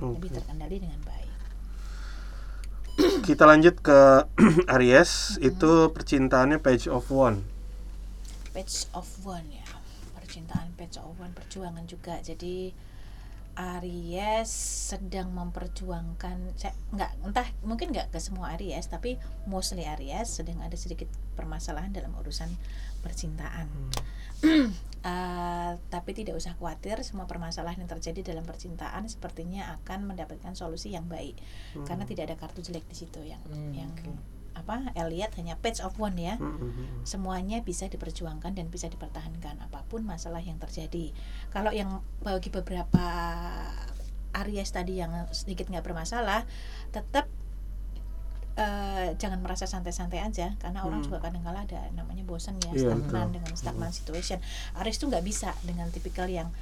lebih 0.04 0.30
Oke. 0.32 0.44
terkendali 0.44 0.84
dengan 0.84 1.00
baik. 1.08 1.32
Kita 3.24 3.44
lanjut 3.48 3.80
ke 3.80 4.28
Aries, 4.76 5.36
itu 5.40 5.92
percintaannya 5.92 6.60
Page 6.60 6.88
of 6.92 7.08
One. 7.12 7.55
Page 8.56 8.88
of 8.96 9.06
One 9.28 9.52
ya, 9.52 9.68
percintaan 10.16 10.72
Page 10.80 11.04
of 11.04 11.20
One 11.20 11.36
perjuangan 11.36 11.84
juga. 11.86 12.24
Jadi 12.24 12.72
Aries 13.56 14.52
sedang 14.92 15.32
memperjuangkan 15.32 16.60
saya 16.60 16.76
nggak 16.92 17.12
entah 17.24 17.48
mungkin 17.64 17.96
nggak 17.96 18.12
ke 18.12 18.20
semua 18.20 18.52
Aries 18.60 18.92
tapi 18.92 19.16
mostly 19.48 19.88
Aries 19.88 20.28
sedang 20.28 20.60
ada 20.60 20.76
sedikit 20.76 21.08
permasalahan 21.40 21.92
dalam 21.92 22.12
urusan 22.16 22.52
percintaan. 23.04 23.68
Eh, 25.06 25.74
tapi 25.94 26.18
tidak 26.18 26.34
usah 26.34 26.58
khawatir 26.58 26.98
semua 27.06 27.30
permasalahan 27.30 27.78
yang 27.78 27.94
terjadi 27.94 28.34
dalam 28.34 28.42
percintaan 28.42 29.06
sepertinya 29.06 29.78
akan 29.78 30.10
mendapatkan 30.10 30.58
solusi 30.58 30.98
yang 30.98 31.06
baik. 31.06 31.38
Karena 31.86 32.10
tidak 32.10 32.34
ada 32.34 32.36
kartu 32.42 32.66
jelek 32.66 32.90
di 32.90 32.98
situ 32.98 33.22
yang 33.22 33.38
Hmm, 33.46 33.70
yang. 33.70 33.94
Apa 34.56 34.96
Elliot 34.96 35.36
hanya 35.36 35.60
page 35.60 35.84
of 35.84 36.00
one 36.00 36.16
ya 36.16 36.40
semuanya 37.04 37.60
bisa 37.62 37.86
diperjuangkan 37.86 38.56
dan 38.56 38.72
bisa 38.72 38.88
dipertahankan 38.88 39.60
apa 39.62 39.84
pun 39.92 40.02
masalah 40.08 40.40
yang 40.40 40.58
terjadi. 40.58 41.12
Kalau 41.52 41.70
yang 41.76 42.00
bagi 42.24 42.48
beberapa 42.50 43.04
Aries 44.36 44.72
tadi 44.72 45.00
yang 45.00 45.12
sedikit 45.32 45.72
nggak 45.72 45.84
bermasalah, 45.84 46.44
tetap 46.92 47.28
eh, 48.56 49.12
jangan 49.20 49.44
merasa 49.44 49.68
santai-santai 49.68 50.24
aja 50.24 50.56
karena 50.64 50.88
orang 50.88 51.04
Hmm. 51.04 51.08
juga 51.12 51.20
kadang-kala 51.28 51.68
ada 51.68 51.92
namanya 51.92 52.24
bosan 52.24 52.56
ya 52.64 52.72
Iya, 52.72 52.96
stagnan 52.96 53.36
dengan 53.36 53.52
stagnan 53.52 53.92
situation. 53.92 54.40
Aries 54.80 54.96
tuh 54.96 55.12
nggak 55.12 55.28
bisa 55.28 55.52
dengan 55.68 55.92
tipikal 55.92 56.32
yang 56.32 56.56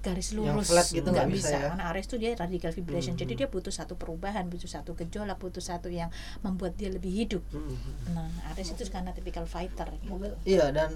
garis 0.00 0.28
Yang 0.28 0.38
lurus 0.40 0.68
flat 0.68 0.86
gitu 0.88 1.04
nggak 1.04 1.14
nggak 1.20 1.28
bisa 1.30 1.44
bisa, 1.44 1.54
ya? 1.54 1.68
karena 1.68 1.84
Aries 1.88 2.06
tuh 2.06 2.16
dia 2.16 2.30
radical 2.32 2.72
vibration 2.72 3.12
Hmm. 3.12 3.20
jadi 3.20 3.32
dia 3.34 3.46
butuh 3.46 3.70
satu 3.70 3.94
perubahan 3.94 4.44
butuh 4.46 4.66
satu 4.66 4.94
gejolak 4.94 5.36
butuh 5.36 5.60
satu 5.60 5.88
yang 5.88 6.08
membuat 6.40 6.74
dia 6.74 6.88
lebih 6.88 7.10
hidup 7.10 7.42
Mm-mm. 7.48 7.76
nah 8.08 8.26
Aries 8.48 8.70
itu 8.70 8.86
karena 8.86 9.10
tipikal 9.10 9.44
fighter 9.44 9.90
gitu. 9.98 10.14
Iya 10.44 10.70
dan 10.70 10.90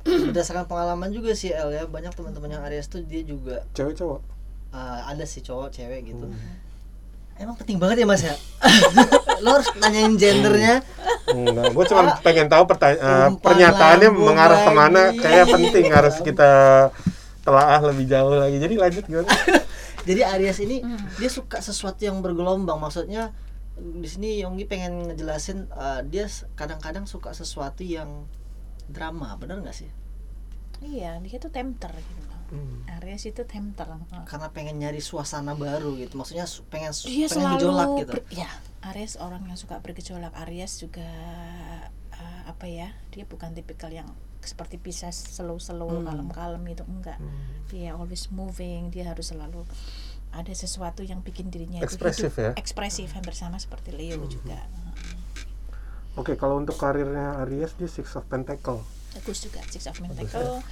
berdasarkan 0.26 0.64
pengalaman 0.64 1.08
juga 1.08 1.32
sih 1.32 1.50
El 1.50 1.70
ya 1.70 1.84
banyak 1.84 2.10
teman-teman 2.10 2.50
yang 2.50 2.62
Aries 2.64 2.86
tuh 2.86 3.02
dia 3.02 3.20
juga 3.20 3.62
Cewek 3.70 3.94
cowok. 3.94 4.20
uh, 4.70 5.00
ada 5.04 5.24
sih 5.24 5.40
cowok 5.40 5.68
cewek 5.70 6.06
gitu. 6.06 6.24
Hmm. 6.24 6.68
Emang 7.36 7.56
penting 7.56 7.76
banget 7.76 8.00
ya 8.00 8.06
mas 8.06 8.20
ya. 8.20 8.36
Lo 9.40 9.56
harus 9.56 9.72
nanyain 9.74 10.12
gendernya. 10.14 10.84
Enggak, 11.26 11.72
gue 11.72 11.84
cuma 11.86 12.12
pengen 12.20 12.46
tahu 12.46 12.68
pertanya- 12.68 13.00
eh, 13.00 13.28
pernyataannya 13.34 14.08
mengarah 14.10 14.60
ke 14.60 14.70
mana. 14.70 15.02
Kayak 15.14 15.48
penting 15.48 15.88
harus 15.88 16.20
kita 16.20 16.50
telaah 17.40 17.80
lebih 17.90 18.06
jauh 18.06 18.34
lagi. 18.34 18.56
Jadi 18.56 18.74
lanjut 18.76 19.04
gimana? 19.04 19.28
Jadi 20.08 20.20
Aries 20.24 20.58
ini 20.60 20.80
dia 21.20 21.28
suka 21.28 21.60
sesuatu 21.60 22.00
yang 22.00 22.20
bergelombang. 22.20 22.80
Maksudnya 22.80 23.32
di 23.76 24.08
sini 24.08 24.40
Yonggi 24.40 24.64
pengen 24.64 25.08
ngejelasin 25.08 25.68
uh, 25.72 26.00
dia 26.04 26.28
kadang-kadang 26.54 27.04
suka 27.04 27.32
sesuatu 27.32 27.80
yang 27.84 28.24
drama, 28.88 29.36
bener 29.36 29.60
nggak 29.60 29.76
sih? 29.76 29.88
Iya, 30.80 31.20
dia 31.20 31.36
tuh 31.36 31.52
tempter 31.52 31.92
gitu. 31.92 32.28
Hmm. 32.50 32.82
Aries 32.98 33.30
itu 33.30 33.46
tempter. 33.46 33.86
Karena 34.26 34.48
pengen 34.50 34.80
nyari 34.82 34.98
suasana 34.98 35.54
baru 35.54 35.94
gitu. 36.00 36.18
Maksudnya 36.18 36.48
su- 36.50 36.66
pengen 36.66 36.90
Dia 36.90 37.28
pengen 37.28 37.30
selalu 37.30 37.56
gejolak 37.60 37.88
gitu. 38.02 38.12
ber- 38.16 38.26
ya, 38.32 38.50
Aries 38.90 39.14
orang 39.20 39.44
yang 39.46 39.54
suka 39.60 39.78
bergejolak. 39.78 40.32
Aries 40.34 40.80
juga 40.82 41.06
eh, 42.20 42.42
apa 42.46 42.68
ya? 42.68 42.92
Dia 43.08 43.24
bukan 43.24 43.50
tipikal 43.50 43.88
yang 43.88 44.06
seperti 44.40 44.76
Pisces 44.76 45.16
slow-slow, 45.32 46.00
Hmm. 46.00 46.06
kalem-kalem 46.06 46.62
itu 46.68 46.84
enggak. 46.84 47.20
Dia 47.68 47.92
always 47.92 48.28
moving, 48.30 48.88
dia 48.88 49.08
harus 49.08 49.28
selalu 49.28 49.64
ada 50.30 50.52
sesuatu 50.54 51.02
yang 51.02 51.20
bikin 51.20 51.50
dirinya 51.50 51.80
itu 51.80 51.90
Ekspresif 51.90 52.30
hidup. 52.30 52.38
ya? 52.38 52.50
Hmm. 52.52 52.60
Ekspresif 52.60 53.08
hampir 53.12 53.34
sama 53.34 53.58
seperti 53.58 53.90
Leo 53.90 54.22
juga. 54.24 54.60
Oke, 56.14 56.34
kalau 56.34 56.56
untuk 56.56 56.76
karirnya 56.76 57.40
Aries 57.40 57.72
dia 57.74 57.86
Six 57.86 58.14
of 58.14 58.26
Pentacle. 58.26 58.82
bagus 59.10 59.42
juga 59.42 59.58
Six 59.66 59.90
of 59.90 59.98
ya. 59.98 60.62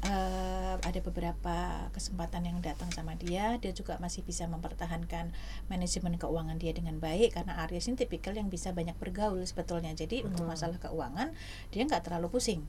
Eh, 0.00 0.74
ada 0.78 1.00
beberapa 1.02 1.56
kesempatan 1.90 2.46
yang 2.46 2.62
datang 2.62 2.86
sama 2.88 3.12
dia 3.12 3.58
dia 3.58 3.72
juga 3.72 3.98
masih 3.98 4.22
bisa 4.22 4.46
mempertahankan 4.46 5.34
manajemen 5.66 6.14
keuangan 6.14 6.54
dia 6.54 6.70
dengan 6.70 6.96
baik 6.96 7.34
karena 7.34 7.58
Aries 7.60 7.84
ini 7.84 7.98
tipikal 7.98 8.30
yang 8.30 8.46
bisa 8.46 8.70
banyak 8.70 8.94
bergaul 8.94 9.42
sebetulnya 9.42 9.90
jadi 9.92 10.22
untuk 10.22 10.46
Hmm. 10.46 10.54
masalah 10.54 10.78
keuangan 10.78 11.34
dia 11.68 11.82
nggak 11.82 12.04
terlalu 12.04 12.30
pusing 12.30 12.62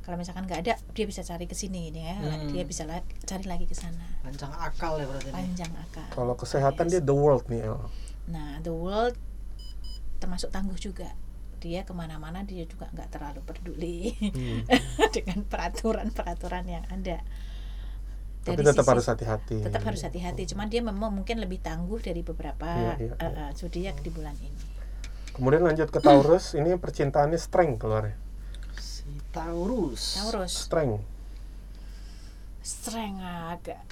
kalau 0.00 0.14
misalkan 0.14 0.46
nggak 0.46 0.62
ada 0.62 0.72
dia 0.88 1.04
bisa 1.04 1.20
cari 1.20 1.44
ke 1.44 1.52
sini 1.52 1.90
ya 1.90 2.14
Hmm. 2.14 2.46
dia 2.48 2.62
bisa 2.62 2.86
la- 2.86 3.02
cari 3.20 3.44
lagi 3.44 3.66
ke 3.66 3.74
sana 3.74 4.06
Pancang 4.22 4.54
akal 4.54 4.96
ya 4.96 5.04
berarti. 5.04 5.26
ini. 5.26 5.34
panjang 5.34 5.72
akal 5.74 6.06
Kalau 6.14 6.34
kesehatan 6.34 6.86
dia 6.86 7.02
The 7.02 7.12
World 7.12 7.50
nih. 7.50 7.66
El. 7.66 7.82
nah 8.26 8.62
the 8.62 8.70
world 8.70 9.18
termasuk 10.16 10.48
tangguh 10.48 10.74
juga 10.76 11.10
dia 11.58 11.82
ke 11.82 11.90
mana-mana 11.90 12.42
dia 12.42 12.64
juga 12.64 12.86
nggak 12.90 13.08
terlalu 13.10 13.40
peduli 13.42 14.12
Hmm. 14.30 14.62
dengan 15.16 15.42
peraturan-peraturan 15.42 16.64
yang 16.66 16.84
ada. 16.86 17.20
Tapi 18.42 18.56
Dari 18.56 18.66
tetap 18.68 18.82
sisi- 18.82 18.92
harus 18.92 19.06
hati-hati. 19.06 19.56
tetap 19.60 19.82
harus 19.82 20.00
hati-hati. 20.00 20.42
Cuman 20.46 20.66
dia 20.66 20.78
memang 20.78 21.10
mungkin 21.10 21.36
lebih 21.36 21.58
tangguh 21.58 21.98
dari 21.98 22.22
beberapa 22.22 22.94
Iya, 22.94 22.94
iya, 23.00 23.12
eh, 23.18 23.26
eh, 23.26 23.50
zodiak 23.52 23.98
di 24.00 24.08
bulan 24.08 24.38
ini. 24.38 24.62
Kemudian 25.32 25.62
lanjut 25.62 25.88
ke 25.88 25.98
Taurus, 25.98 26.54
ini 26.54 26.72
percintaannya 26.74 27.36
strength 27.36 27.76
keluarnya. 27.78 28.14
Si 28.76 29.04
Taurus. 29.28 30.16
Taurus, 30.16 30.52
Strength. 30.64 31.02
strength 32.62 33.20
agak 33.22 33.82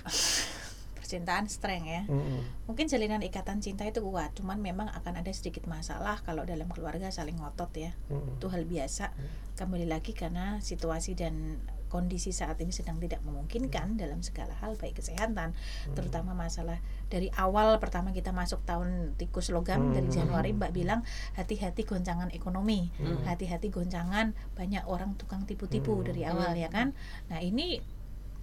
percintaan 1.04 1.44
strength 1.52 1.84
ya. 1.84 2.02
Mm-mm. 2.08 2.64
Mungkin 2.64 2.88
jalinan 2.88 3.20
ikatan 3.20 3.60
cinta 3.60 3.84
itu 3.84 4.00
kuat, 4.00 4.32
cuman 4.40 4.56
memang 4.56 4.88
akan 4.88 5.20
ada 5.20 5.28
sedikit 5.36 5.68
masalah 5.68 6.24
kalau 6.24 6.48
dalam 6.48 6.72
keluarga 6.72 7.12
saling 7.12 7.36
ngotot 7.36 7.68
ya. 7.76 7.92
Mm-mm. 8.08 8.40
Itu 8.40 8.48
hal 8.48 8.64
biasa. 8.64 9.12
Kembali 9.60 9.84
lagi 9.84 10.16
karena 10.16 10.64
situasi 10.64 11.12
dan 11.12 11.60
kondisi 11.94 12.34
saat 12.34 12.58
ini 12.58 12.74
sedang 12.74 12.98
tidak 12.98 13.22
memungkinkan 13.22 13.94
dalam 13.94 14.18
segala 14.18 14.50
hal 14.58 14.74
baik 14.74 14.98
kesehatan 14.98 15.54
terutama 15.94 16.34
masalah 16.34 16.82
dari 17.06 17.30
awal 17.38 17.78
pertama 17.78 18.10
kita 18.10 18.34
masuk 18.34 18.66
tahun 18.66 19.14
tikus 19.14 19.54
logam 19.54 19.94
dari 19.94 20.10
Hmm. 20.10 20.26
Januari 20.26 20.50
Mbak 20.58 20.74
bilang 20.74 21.06
hati-hati 21.38 21.86
goncangan 21.86 22.34
ekonomi 22.34 22.90
Hmm. 22.98 23.22
hati-hati 23.30 23.70
goncangan 23.70 24.34
banyak 24.58 24.82
orang 24.90 25.14
tukang 25.14 25.46
tipu-tipu 25.46 26.02
dari 26.02 26.26
awal 26.26 26.58
ya 26.58 26.66
kan 26.66 26.98
nah 27.30 27.38
ini 27.38 27.78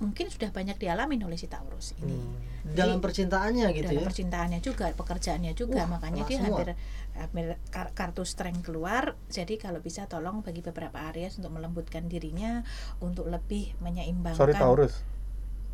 mungkin 0.01 0.27
sudah 0.27 0.49
banyak 0.49 0.75
dialami 0.75 1.15
oleh 1.17 1.37
si 1.37 1.45
Taurus 1.45 1.93
ini 1.95 2.17
Hmm. 2.61 2.77
Dalam 2.77 2.97
percintaannya 2.99 3.73
gitu 3.73 3.89
dalam 3.89 4.01
ya. 4.01 4.07
percintaannya 4.07 4.59
juga 4.59 4.85
pekerjaannya 4.91 5.53
juga 5.53 5.81
Wah, 5.81 5.97
makanya 5.97 6.23
dia 6.23 6.37
semua. 6.37 6.61
hampir 6.61 6.67
hampir 7.11 7.45
kar- 7.67 7.89
kartu 7.91 8.21
strength 8.21 8.61
keluar 8.63 9.17
jadi 9.27 9.57
kalau 9.57 9.77
bisa 9.77 10.05
tolong 10.05 10.39
bagi 10.39 10.61
beberapa 10.61 10.93
Aries 11.09 11.35
untuk 11.35 11.51
melembutkan 11.51 12.05
dirinya 12.05 12.61
untuk 12.97 13.25
lebih 13.25 13.73
menyeimbangkan 13.79 14.37
Sorry 14.37 14.53
Taurus. 14.53 15.01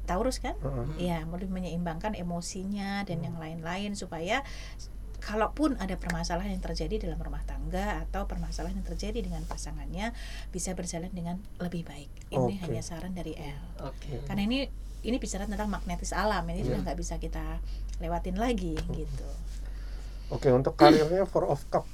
Taurus 0.06 0.40
kan 0.40 0.56
Heeh. 0.58 1.12
ya 1.12 1.28
lebih 1.28 1.52
menyeimbangkan 1.52 2.16
emosinya 2.16 3.04
dan 3.04 3.20
yang 3.20 3.36
lain-lain 3.36 3.92
supaya 3.92 4.40
kalaupun 5.18 5.76
ada 5.82 5.98
permasalahan 5.98 6.54
yang 6.54 6.64
terjadi 6.64 7.10
dalam 7.10 7.18
rumah 7.18 7.42
tangga 7.44 8.06
atau 8.06 8.30
permasalahan 8.30 8.78
yang 8.80 8.88
terjadi 8.88 9.20
dengan 9.26 9.44
pasangannya 9.50 10.14
bisa 10.54 10.78
berjalan 10.78 11.10
dengan 11.10 11.42
lebih 11.58 11.84
baik. 11.84 12.10
Ini 12.30 12.38
Oke. 12.38 12.62
hanya 12.68 12.82
saran 12.86 13.18
dari 13.18 13.34
L. 13.34 13.62
Oke. 13.82 14.22
Karena 14.30 14.46
ini 14.46 14.70
ini 15.06 15.18
bicara 15.18 15.46
tentang 15.48 15.70
magnetis 15.70 16.12
alam, 16.12 16.44
ini 16.50 16.66
sudah 16.66 16.82
nggak 16.84 16.98
bisa 16.98 17.16
kita 17.22 17.62
lewatin 18.04 18.38
lagi 18.38 18.76
gitu. 18.94 19.28
Oke, 20.28 20.52
untuk 20.52 20.76
karirnya 20.76 21.24
Four 21.24 21.48
of 21.48 21.64
Cup. 21.72 21.88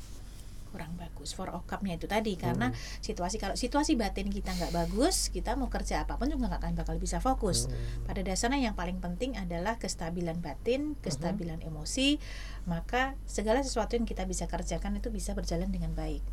Kurang 0.74 0.98
bagus 0.98 1.38
for 1.38 1.54
of 1.54 1.70
cup-nya 1.70 2.02
itu 2.02 2.10
tadi. 2.10 2.34
Karena 2.34 2.74
situasi 3.06 3.38
kalau 3.38 3.54
situasi 3.54 3.94
batin 3.94 4.34
kita 4.34 4.50
nggak 4.50 4.74
bagus 4.74 5.30
kita 5.30 5.54
mau 5.54 5.70
kerja 5.70 6.02
apa 6.10 6.18
pun 6.18 6.34
juga 6.34 6.50
nggak 6.50 6.62
akan 6.66 6.74
bakal 6.74 6.98
bisa 6.98 7.22
fokus. 7.22 7.70
Pada 8.10 8.26
dasarnya 8.26 8.58
yang 8.58 8.74
paling 8.74 8.98
penting 8.98 9.38
adalah 9.38 9.78
kestabilan 9.78 10.42
batin 10.42 10.98
kestabilan 11.06 11.62
emosi 11.62 12.18
maka 12.66 13.14
segala 13.30 13.62
sesuatu 13.62 13.94
yang 13.94 14.10
kita 14.10 14.26
bisa 14.26 14.50
kerjakan 14.50 14.98
itu 14.98 15.14
bisa 15.14 15.38
berjalan 15.38 15.70
dengan 15.70 15.94
baik. 15.94 16.26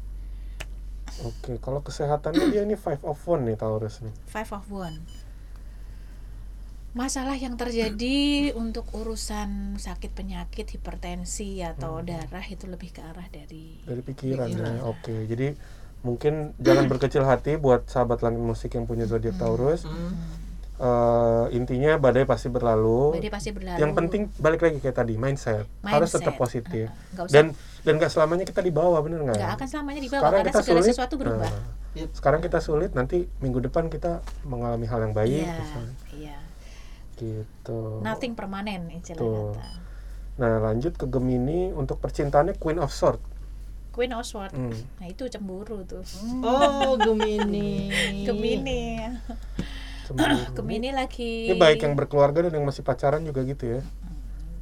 Oke, 1.27 1.59
kalau 1.59 1.83
kesehatannya 1.83 2.55
dia 2.55 2.63
ini 2.63 2.79
Five 2.79 3.03
of 3.03 3.19
One 3.27 3.43
nih 3.51 3.59
Taurus 3.59 3.99
nih. 3.99 4.15
five 4.31 4.47
of 4.55 4.71
one 4.71 5.03
masalah 6.93 7.35
yang 7.35 7.55
terjadi 7.55 8.19
untuk 8.53 8.83
urusan 8.91 9.77
sakit 9.77 10.11
penyakit 10.11 10.67
hipertensi 10.69 11.63
atau 11.63 12.01
darah 12.01 12.43
itu 12.45 12.67
lebih 12.67 12.91
ke 12.91 13.01
arah 13.01 13.27
dari 13.27 13.79
Dari 13.81 14.03
pikiran, 14.03 14.49
Pikiran. 14.49 14.75
ya. 14.75 14.83
Oke, 14.85 15.17
jadi 15.25 15.55
mungkin 16.01 16.57
jangan 16.57 16.85
berkecil 16.87 17.23
hati 17.23 17.55
buat 17.57 17.87
sahabat 17.87 18.21
langit 18.21 18.41
musik 18.41 18.73
yang 18.73 18.85
punya 18.85 19.05
zodiak 19.05 19.37
Taurus. 19.37 19.85
Hmm. 19.85 20.19
Eh, 20.81 21.47
intinya 21.53 21.95
badai 21.95 22.25
pasti 22.25 22.49
berlalu. 22.49 23.13
Badai 23.15 23.29
pasti 23.29 23.53
berlalu. 23.53 23.79
Yang 23.79 23.93
penting 23.95 24.23
balik 24.35 24.61
lagi 24.61 24.79
kayak 24.79 24.97
tadi 24.97 25.15
mindset, 25.15 25.69
harus 25.79 26.09
Mindset. 26.09 26.17
tetap 26.17 26.35
positif. 26.35 26.89
Usah- 27.13 27.29
Dan 27.29 27.53
dan 27.81 27.93
gak 27.97 28.09
selamanya 28.09 28.43
kita 28.43 28.61
di 28.61 28.69
bawah, 28.71 28.99
bener 28.99 29.21
nggak? 29.23 29.37
nggak 29.37 29.53
akan 29.57 29.67
selamanya 29.69 30.01
dibawa 30.01 30.21
Sekarang 30.21 30.33
karena 30.35 30.51
kita 30.51 30.61
segala 30.63 30.81
sulit. 30.81 30.91
sesuatu 30.91 31.15
berubah. 31.17 31.47
nah, 31.47 31.65
Yep. 31.93 32.09
sekarang 32.13 32.41
kita 32.41 32.59
sulit, 32.59 32.91
nanti 32.93 33.17
minggu 33.39 33.61
depan 33.61 33.87
kita 33.87 34.13
mengalami 34.43 34.87
hal 34.87 35.01
yang 35.03 35.13
baik. 35.13 35.45
Misalnya. 35.45 35.95
iya. 36.13 36.37
Gitu. 37.21 37.79
Nothing 38.01 38.33
permanen 38.33 38.89
istilah 38.89 39.21
Tuh. 39.21 39.53
kata. 39.53 39.69
Nah 40.41 40.57
lanjut 40.65 40.97
ke 40.97 41.05
Gemini 41.05 41.69
untuk 41.77 42.01
percintaannya 42.01 42.57
Queen 42.57 42.81
of 42.81 42.89
Swords. 42.89 43.21
Queen 43.93 44.17
of 44.17 44.25
Swords. 44.25 44.55
Hmm. 44.55 44.73
Nah, 45.03 45.07
itu 45.11 45.27
cemburu 45.27 45.83
tuh. 45.83 46.07
Oh, 46.41 46.95
Gemini. 46.97 47.91
Gemini. 48.27 49.03
Cemburu. 50.07 50.39
Gemini 50.55 50.89
lagi 50.95 51.51
Ini 51.51 51.59
baik 51.59 51.85
yang 51.85 51.99
berkeluarga 51.99 52.47
dan 52.49 52.55
yang 52.55 52.67
masih 52.67 52.87
pacaran 52.87 53.21
juga 53.27 53.43
gitu 53.43 53.79
ya. 53.79 53.81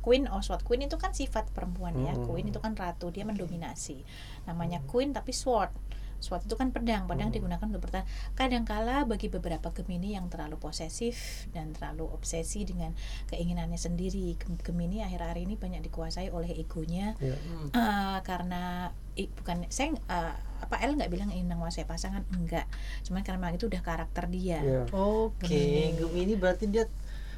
Queen 0.01 0.25
of 0.33 0.41
Swords. 0.41 0.65
Queen 0.65 0.89
itu 0.89 0.97
kan 0.97 1.13
sifat 1.13 1.53
perempuan 1.53 1.93
ya. 2.01 2.17
Hmm. 2.17 2.25
Queen 2.25 2.49
itu 2.49 2.59
kan 2.59 2.73
ratu, 2.73 3.13
dia 3.13 3.29
mendominasi. 3.29 4.01
Namanya 4.49 4.81
Queen 4.89 5.13
tapi 5.13 5.37
sword. 5.37 5.71
Sword 6.19 6.45
itu 6.45 6.55
kan 6.55 6.71
pedang, 6.71 7.07
pedang 7.07 7.31
digunakan 7.31 7.63
untuk 7.63 7.83
bertahan. 7.83 8.03
Kadangkala 8.35 9.03
bagi 9.05 9.27
beberapa 9.27 9.71
Gemini 9.71 10.13
yang 10.13 10.27
terlalu 10.27 10.57
posesif 10.57 11.17
dan 11.49 11.71
terlalu 11.71 12.07
obsesi 12.07 12.63
dengan 12.63 12.91
keinginannya 13.27 13.75
sendiri, 13.75 14.35
Gem- 14.35 14.59
Gemini 14.59 15.01
akhir-akhir 15.01 15.39
ini 15.39 15.55
banyak 15.55 15.81
dikuasai 15.81 16.29
oleh 16.29 16.51
egonya 16.53 17.15
Iya. 17.19 17.39
Hmm. 17.39 17.69
Eh, 17.71 18.19
karena 18.23 18.91
i- 19.15 19.31
bukan 19.31 19.67
saya 19.69 19.95
eh, 19.95 20.35
apa 20.59 20.75
El 20.79 20.95
nggak 20.95 21.07
bilang 21.09 21.31
ingin 21.31 21.47
menguasai 21.49 21.85
pasangan 21.85 22.27
enggak 22.33 22.67
cuman 23.03 23.23
karena 23.23 23.39
memang 23.39 23.55
itu 23.55 23.67
udah 23.67 23.79
karakter 23.79 24.27
dia 24.27 24.59
Iya. 24.59 24.83
Oke, 24.91 25.47
Gemini. 25.47 25.95
Gemini 25.95 26.35
berarti 26.35 26.65
dia 26.67 26.85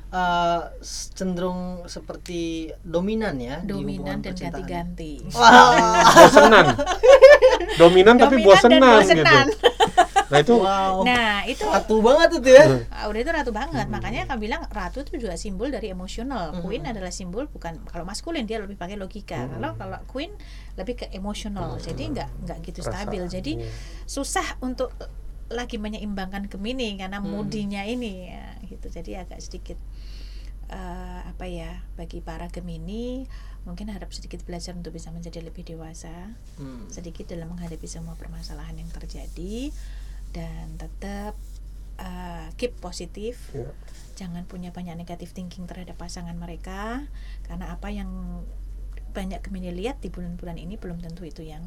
uh, 0.08 0.72
cenderung 0.82 1.84
seperti 1.84 2.72
dominan 2.80 3.36
ya 3.36 3.60
dominan 3.60 4.18
dan 4.18 4.32
ganti-ganti 4.32 5.20
Wah, 5.30 6.00
Bosenan. 6.16 6.66
Dominan 7.76 8.16
tapi 8.16 8.40
bosenan 8.40 8.80
gitu. 9.02 9.24
bosenan. 9.24 9.46
Nah 10.30 10.38
itu 10.38 10.54
wow. 10.54 11.02
nah 11.02 11.42
itu 11.42 11.66
Ratu 11.66 11.98
banget 11.98 12.38
itu 12.38 12.50
ya. 12.54 12.64
ah, 12.88 13.10
udah 13.10 13.18
itu 13.18 13.30
ratu 13.30 13.50
banget 13.50 13.86
makanya 13.90 14.30
akan 14.30 14.38
bilang 14.38 14.62
ratu 14.70 15.02
itu 15.02 15.18
juga 15.18 15.34
simbol 15.34 15.68
dari 15.68 15.90
emosional 15.90 16.54
Mhm. 16.54 16.60
queen 16.62 16.82
adalah 16.86 17.10
simbol 17.10 17.50
bukan 17.50 17.82
kalau 17.84 18.06
maskulin 18.06 18.46
dia 18.46 18.62
lebih 18.62 18.78
pakai 18.78 18.94
logika 18.94 19.42
Mhm. 19.42 19.50
kalau 19.58 19.70
kalau 19.74 19.98
queen 20.06 20.30
lebih 20.78 20.94
ke 20.96 21.06
emosional 21.10 21.74
jadi 21.76 22.02
nggak 22.14 22.28
nggak 22.46 22.58
gitu 22.62 22.80
stabil 22.80 23.26
perasaan, 23.26 23.34
jadi 23.34 23.52
iya. 23.58 23.70
susah 24.06 24.46
untuk 24.62 24.94
lagi 25.50 25.82
menyeimbangkan 25.82 26.46
Gemini 26.46 26.94
karena 26.94 27.18
Hmm. 27.18 27.26
moodinya 27.34 27.82
ini 27.82 28.30
ya, 28.30 28.46
gitu 28.64 28.86
jadi 28.86 29.26
agak 29.26 29.42
sedikit 29.42 29.82
eh, 30.70 31.20
apa 31.26 31.42
ya 31.44 31.82
bagi 31.98 32.22
para 32.22 32.46
Gemini 32.46 33.26
mungkin 33.62 33.92
harap 33.92 34.08
sedikit 34.10 34.40
belajar 34.42 34.72
untuk 34.72 34.90
bisa 34.90 35.12
menjadi 35.12 35.44
lebih 35.44 35.62
dewasa 35.62 36.32
Hmm. 36.56 36.88
sedikit 36.88 37.28
dalam 37.28 37.52
menghadapi 37.52 37.84
semua 37.84 38.16
permasalahan 38.16 38.72
yang 38.74 38.88
terjadi 38.88 39.68
dan 40.32 40.76
tetap 40.76 41.34
eh, 41.96 42.48
keep 42.56 42.72
positif 42.80 43.36
Iya. 43.52 43.68
jangan 44.16 44.48
punya 44.48 44.72
banyak 44.72 44.96
negatif 44.96 45.36
thinking 45.36 45.68
terhadap 45.68 45.96
pasangan 45.96 46.32
mereka 46.32 47.04
karena 47.44 47.68
apa 47.70 47.92
yang 47.92 48.08
banyak 49.12 49.42
Gemini 49.42 49.68
lihat 49.74 50.00
di 50.00 50.08
bulan-bulan 50.08 50.56
ini 50.56 50.80
belum 50.80 51.02
tentu 51.02 51.28
itu 51.28 51.42
yang 51.42 51.60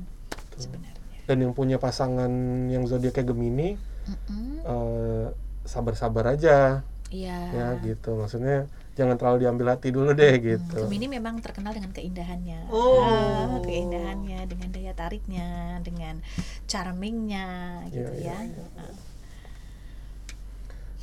sebenarnya 0.57 1.01
Dan 1.23 1.37
yang 1.39 1.53
punya 1.53 1.77
pasangan 1.77 2.27
yang 2.67 2.83
zodiaknya 2.83 3.23
Gemini 3.23 3.69
Mm-mm. 4.09 4.65
eh, 4.65 5.27
sabar-sabar 5.63 6.33
aja 6.33 6.81
Iya. 7.13 7.37
ya 7.53 7.67
gitu. 7.85 8.17
Maksudnya 8.17 8.65
jangan 8.93 9.17
terlalu 9.17 9.37
diambil 9.45 9.73
hati 9.73 9.89
dulu 9.89 10.13
deh 10.13 10.33
gitu. 10.37 10.85
Gemini 10.85 11.09
memang 11.09 11.41
terkenal 11.41 11.73
dengan 11.73 11.89
keindahannya, 11.89 12.69
Oh. 12.69 13.01
Ah, 13.01 13.57
keindahannya, 13.59 14.45
dengan 14.45 14.69
daya 14.69 14.93
tariknya, 14.93 15.81
dengan 15.81 16.21
charmingnya, 16.69 17.81
gitu 17.89 18.05
Iya, 18.13 18.37
ya. 18.37 18.37
iya, 18.53 18.65
Ah. 18.77 18.93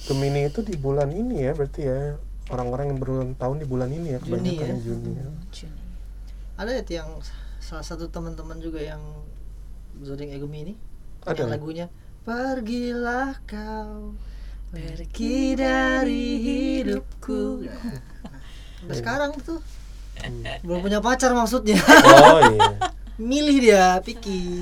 Gemini 0.00 0.48
itu 0.48 0.64
di 0.64 0.74
bulan 0.74 1.12
ini 1.12 1.44
ya 1.44 1.52
berarti 1.52 1.80
ya 1.84 2.16
orang-orang 2.48 2.94
yang 2.94 2.98
berulang 2.98 3.30
tahun 3.36 3.62
di 3.62 3.66
bulan 3.68 3.90
ini 3.92 4.16
ya 4.16 4.18
Juni 4.18 4.26
kebanyakan 4.56 4.66
ya. 4.66 4.76
Juni 4.80 5.10
ya. 5.12 5.26
Juni. 5.52 5.82
Ada 6.56 6.70
ya 6.80 6.82
yang 7.02 7.10
salah 7.60 7.84
satu 7.84 8.08
teman-teman 8.08 8.58
juga 8.58 8.80
yang 8.80 9.02
zodiak 10.00 10.40
Gemini 10.40 10.74
Ada. 11.22 11.44
yang 11.44 11.52
lagunya 11.52 11.86
Pergilah 12.20 13.40
kau 13.44 14.12
pergi 14.70 15.58
dari 15.58 16.26
hidupku. 16.38 17.66
Nah, 17.66 17.78
sampai 18.80 18.94
sekarang 18.96 19.32
tuh 19.42 19.60
Hmm. 20.20 20.44
belum 20.60 20.84
punya 20.84 21.00
pacar 21.00 21.32
maksudnya. 21.32 21.80
Oh 22.04 22.40
iya. 22.44 22.76
Milih 23.20 23.56
dia, 23.56 23.96
Piki. 24.04 24.60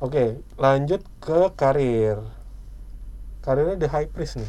Oke, 0.00 0.40
lanjut 0.56 1.04
ke 1.20 1.52
karir. 1.52 2.24
Karirnya 3.44 3.76
The 3.76 3.88
High 3.92 4.08
Priest 4.08 4.40
nih. 4.40 4.48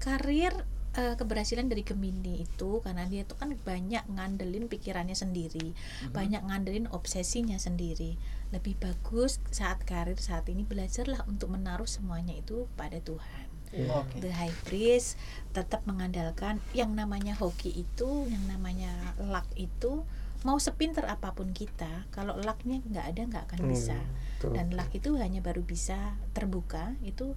Karir 0.00 0.64
eh, 0.96 1.14
keberhasilan 1.14 1.70
dari 1.70 1.86
Gemini 1.86 2.42
itu 2.42 2.82
karena 2.82 3.06
dia 3.06 3.22
tuh 3.22 3.38
kan 3.38 3.54
banyak 3.54 4.02
ngandelin 4.10 4.66
pikirannya 4.66 5.14
sendiri, 5.14 5.74
banyak 6.10 6.42
ngandelin 6.42 6.90
obsesinya 6.90 7.58
sendiri. 7.58 8.18
Lebih 8.50 8.82
bagus 8.82 9.38
saat 9.54 9.86
karir 9.86 10.18
saat 10.18 10.50
ini 10.50 10.66
belajarlah 10.66 11.22
untuk 11.30 11.54
menaruh 11.54 11.86
semuanya 11.86 12.34
itu 12.34 12.66
pada 12.74 12.98
Tuhan. 12.98 13.46
Iya. 13.70 13.86
Oke. 14.02 14.18
The 14.18 14.34
High 14.34 14.56
Priest 14.66 15.14
tetap 15.54 15.86
mengandalkan 15.86 16.58
yang 16.74 16.90
namanya 16.98 17.38
hoki 17.38 17.70
itu, 17.70 18.26
yang 18.26 18.42
namanya 18.50 18.90
luck 19.22 19.46
itu 19.54 20.02
mau 20.42 20.58
sepinter 20.58 21.04
apa 21.06 21.30
pun 21.36 21.52
kita, 21.54 22.08
kalau 22.10 22.34
lucknya 22.40 22.80
nggak 22.82 23.06
ada 23.14 23.22
nggak 23.30 23.44
akan 23.46 23.60
Hmm, 23.62 23.70
bisa. 23.70 23.98
betul. 24.40 24.56
Dan 24.58 24.74
luck 24.74 24.90
itu 24.90 25.14
hanya 25.20 25.38
baru 25.38 25.62
bisa 25.62 26.16
terbuka 26.34 26.96
itu 27.06 27.36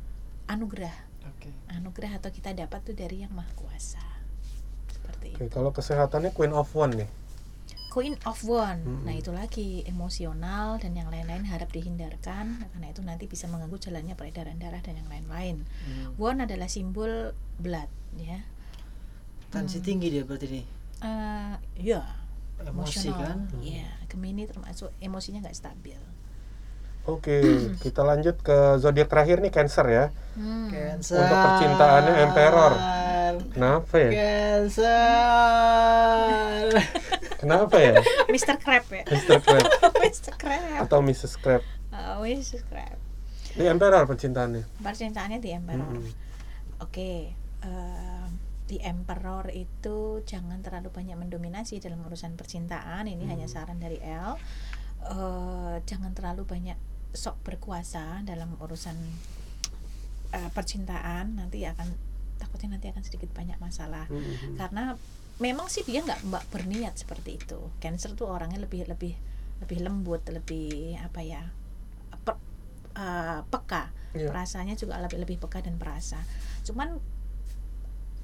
anugerah, 0.50 0.96
Oke. 1.28 1.50
anugerah 1.72 2.20
atau 2.20 2.30
kita 2.32 2.52
dapat 2.56 2.80
tuh 2.84 2.96
dari 2.96 3.24
yang 3.24 3.32
maha 3.32 3.50
kuasa. 3.56 4.04
Seperti 4.92 5.36
Oke, 5.36 5.48
itu. 5.48 5.54
kalau 5.54 5.72
kesehatannya 5.72 6.32
Queen 6.36 6.54
of 6.54 6.70
One 6.76 6.94
nih. 7.04 7.10
Queen 7.94 8.18
of 8.26 8.42
One, 8.50 8.82
Mm-mm. 8.82 9.06
nah 9.06 9.14
itu 9.14 9.30
lagi 9.30 9.86
emosional 9.86 10.82
dan 10.82 10.98
yang 10.98 11.14
lain-lain 11.14 11.46
harap 11.46 11.70
dihindarkan 11.70 12.66
karena 12.74 12.88
itu 12.90 13.06
nanti 13.06 13.30
bisa 13.30 13.46
mengganggu 13.46 13.78
jalannya 13.78 14.18
peredaran 14.18 14.58
darah 14.58 14.82
dan 14.82 14.98
yang 14.98 15.06
lain-lain. 15.06 15.62
Hmm. 15.86 16.18
One 16.18 16.42
adalah 16.42 16.66
simbol 16.66 17.38
blood, 17.62 17.86
ya. 18.18 18.42
Tensi 19.54 19.78
tinggi 19.86 20.10
dia 20.10 20.26
berarti 20.26 20.50
nih. 20.50 20.66
Eh, 21.06 21.54
ya 21.86 22.02
Emosi 22.64 23.10
kan. 23.14 23.46
Iya, 23.62 23.86
Gemini 24.08 24.48
termasuk 24.48 24.90
emosinya 24.98 25.44
nggak 25.46 25.58
stabil. 25.58 26.00
Oke, 27.04 27.68
kita 27.84 28.00
lanjut 28.00 28.40
ke 28.40 28.80
zodiak 28.80 29.12
terakhir 29.12 29.44
nih 29.44 29.52
Cancer 29.52 29.84
ya. 29.92 30.06
Hmm. 30.40 30.72
Cancer. 30.72 31.20
Untuk 31.20 31.36
percintaannya 31.36 32.14
Emperor. 32.24 32.74
Kenapa 33.52 33.96
ya? 34.00 34.12
Cancer. 34.16 34.88
Kenapa 37.44 37.76
ya? 37.76 38.00
Mr. 38.32 38.56
Crab 38.56 38.88
ya. 38.88 39.04
Mr. 39.04 39.36
Crab 39.44 39.68
Mr. 40.04 40.32
Crab. 40.40 40.88
atau 40.88 41.04
Mrs. 41.04 41.36
Crab? 41.44 41.60
Oh, 41.92 42.24
Mr. 42.24 42.64
Crab. 42.72 42.96
Ini 43.60 43.68
Emperor 43.68 44.08
percintaannya. 44.08 44.64
Percintaannya 44.80 45.44
di 45.44 45.52
Emperor. 45.52 45.84
Mm-mm. 45.84 46.08
Oke, 46.88 47.36
eh, 47.68 48.26
di 48.64 48.80
di 48.80 48.80
emperor 48.80 49.52
itu 49.52 50.24
jangan 50.24 50.64
terlalu 50.64 50.90
banyak 50.90 51.20
mendominasi 51.20 51.84
dalam 51.84 52.00
urusan 52.08 52.40
percintaan 52.40 53.06
ini 53.12 53.28
hanya 53.28 53.46
saran 53.46 53.76
dari 53.78 54.00
L 54.02 54.40
Eh, 55.04 55.76
jangan 55.84 56.16
terlalu 56.16 56.48
banyak 56.48 56.80
sok 57.14 57.38
berkuasa 57.42 58.26
dalam 58.26 58.58
urusan 58.58 58.98
eh, 60.34 60.50
percintaan 60.50 61.38
nanti 61.38 61.62
akan 61.64 61.86
takutnya 62.42 62.76
nanti 62.76 62.90
akan 62.90 63.04
sedikit 63.06 63.30
banyak 63.32 63.56
masalah 63.58 64.10
Mhm. 64.10 64.58
karena 64.58 64.98
memang 65.38 65.70
sih 65.70 65.82
dia 65.82 66.02
nggak 66.02 66.26
mbak 66.26 66.44
berniat 66.50 66.98
seperti 66.98 67.38
itu 67.38 67.58
cancer 67.78 68.14
tuh 68.14 68.30
orangnya 68.30 68.58
lebih 68.58 68.86
lebih 68.86 69.14
lebih 69.62 69.80
lembut 69.80 70.26
lebih 70.28 70.98
apa 71.00 71.22
ya 71.22 71.42
pe- 72.20 72.42
eh, 72.96 73.40
peka 73.48 73.94
Iya. 74.14 74.30
perasanya 74.30 74.74
juga 74.74 74.98
lebih 74.98 75.22
lebih 75.22 75.38
peka 75.40 75.62
dan 75.62 75.78
perasa 75.78 76.18
cuman 76.66 76.98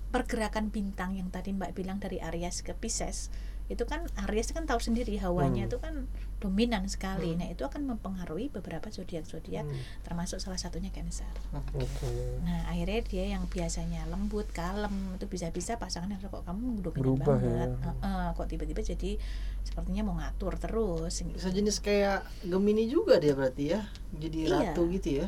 pergerakan 0.10 0.73
bintang 0.73 1.13
yang 1.13 1.30
tadi 1.30 1.54
mbak 1.54 1.78
bilang 1.78 2.02
dari 2.02 2.17
Aries 2.17 2.65
ke 2.65 2.73
Pisces 2.73 3.30
itu 3.70 3.86
kan 3.86 4.02
Aries 4.26 4.50
kan 4.50 4.66
tahu 4.66 4.78
sendiri 4.78 5.16
hawanya 5.16 5.64
Hmm. 5.64 5.70
itu 5.70 5.78
kan 5.78 5.94
dominan 6.38 6.88
sekali 6.88 7.36
nah 7.36 7.46
itu 7.46 7.62
akan 7.62 7.86
mempengaruhi 7.88 8.50
beberapa 8.50 8.90
zodiak 8.90 9.24
zodiak 9.24 9.62
Hmm. 9.62 9.78
termasuk 10.02 10.38
salah 10.38 10.58
satunya 10.58 10.90
Cancer 10.90 11.30
Oke. 11.54 12.10
Nah 12.42 12.66
akhirnya 12.66 13.00
dia 13.04 13.26
yang 13.30 13.46
biasanya 13.46 14.08
lembut, 14.08 14.50
kalem 14.50 14.90
itu 15.14 15.26
bisa-bisa 15.26 15.76
pasangannya 15.76 16.18
kok 16.20 16.42
kamu 16.42 16.82
dominan 16.82 16.98
Berubah 16.98 17.26
banget, 17.36 17.70
ya. 17.70 17.92
Heeh, 18.02 18.26
kok 18.34 18.48
tiba-tiba 18.48 18.82
jadi 18.82 19.12
sepertinya 19.62 20.02
mau 20.04 20.16
ngatur 20.18 20.58
terus. 20.58 21.14
gitu. 21.16 21.38
Sejenis 21.38 21.78
kayak 21.80 22.26
Gemini 22.42 22.86
juga 22.86 23.18
dia 23.18 23.38
berarti 23.38 23.64
ya. 23.70 23.86
Jadi 24.12 24.48
Iya. 24.48 24.74
ratu 24.74 24.90
gitu 24.90 25.10
ya. 25.22 25.28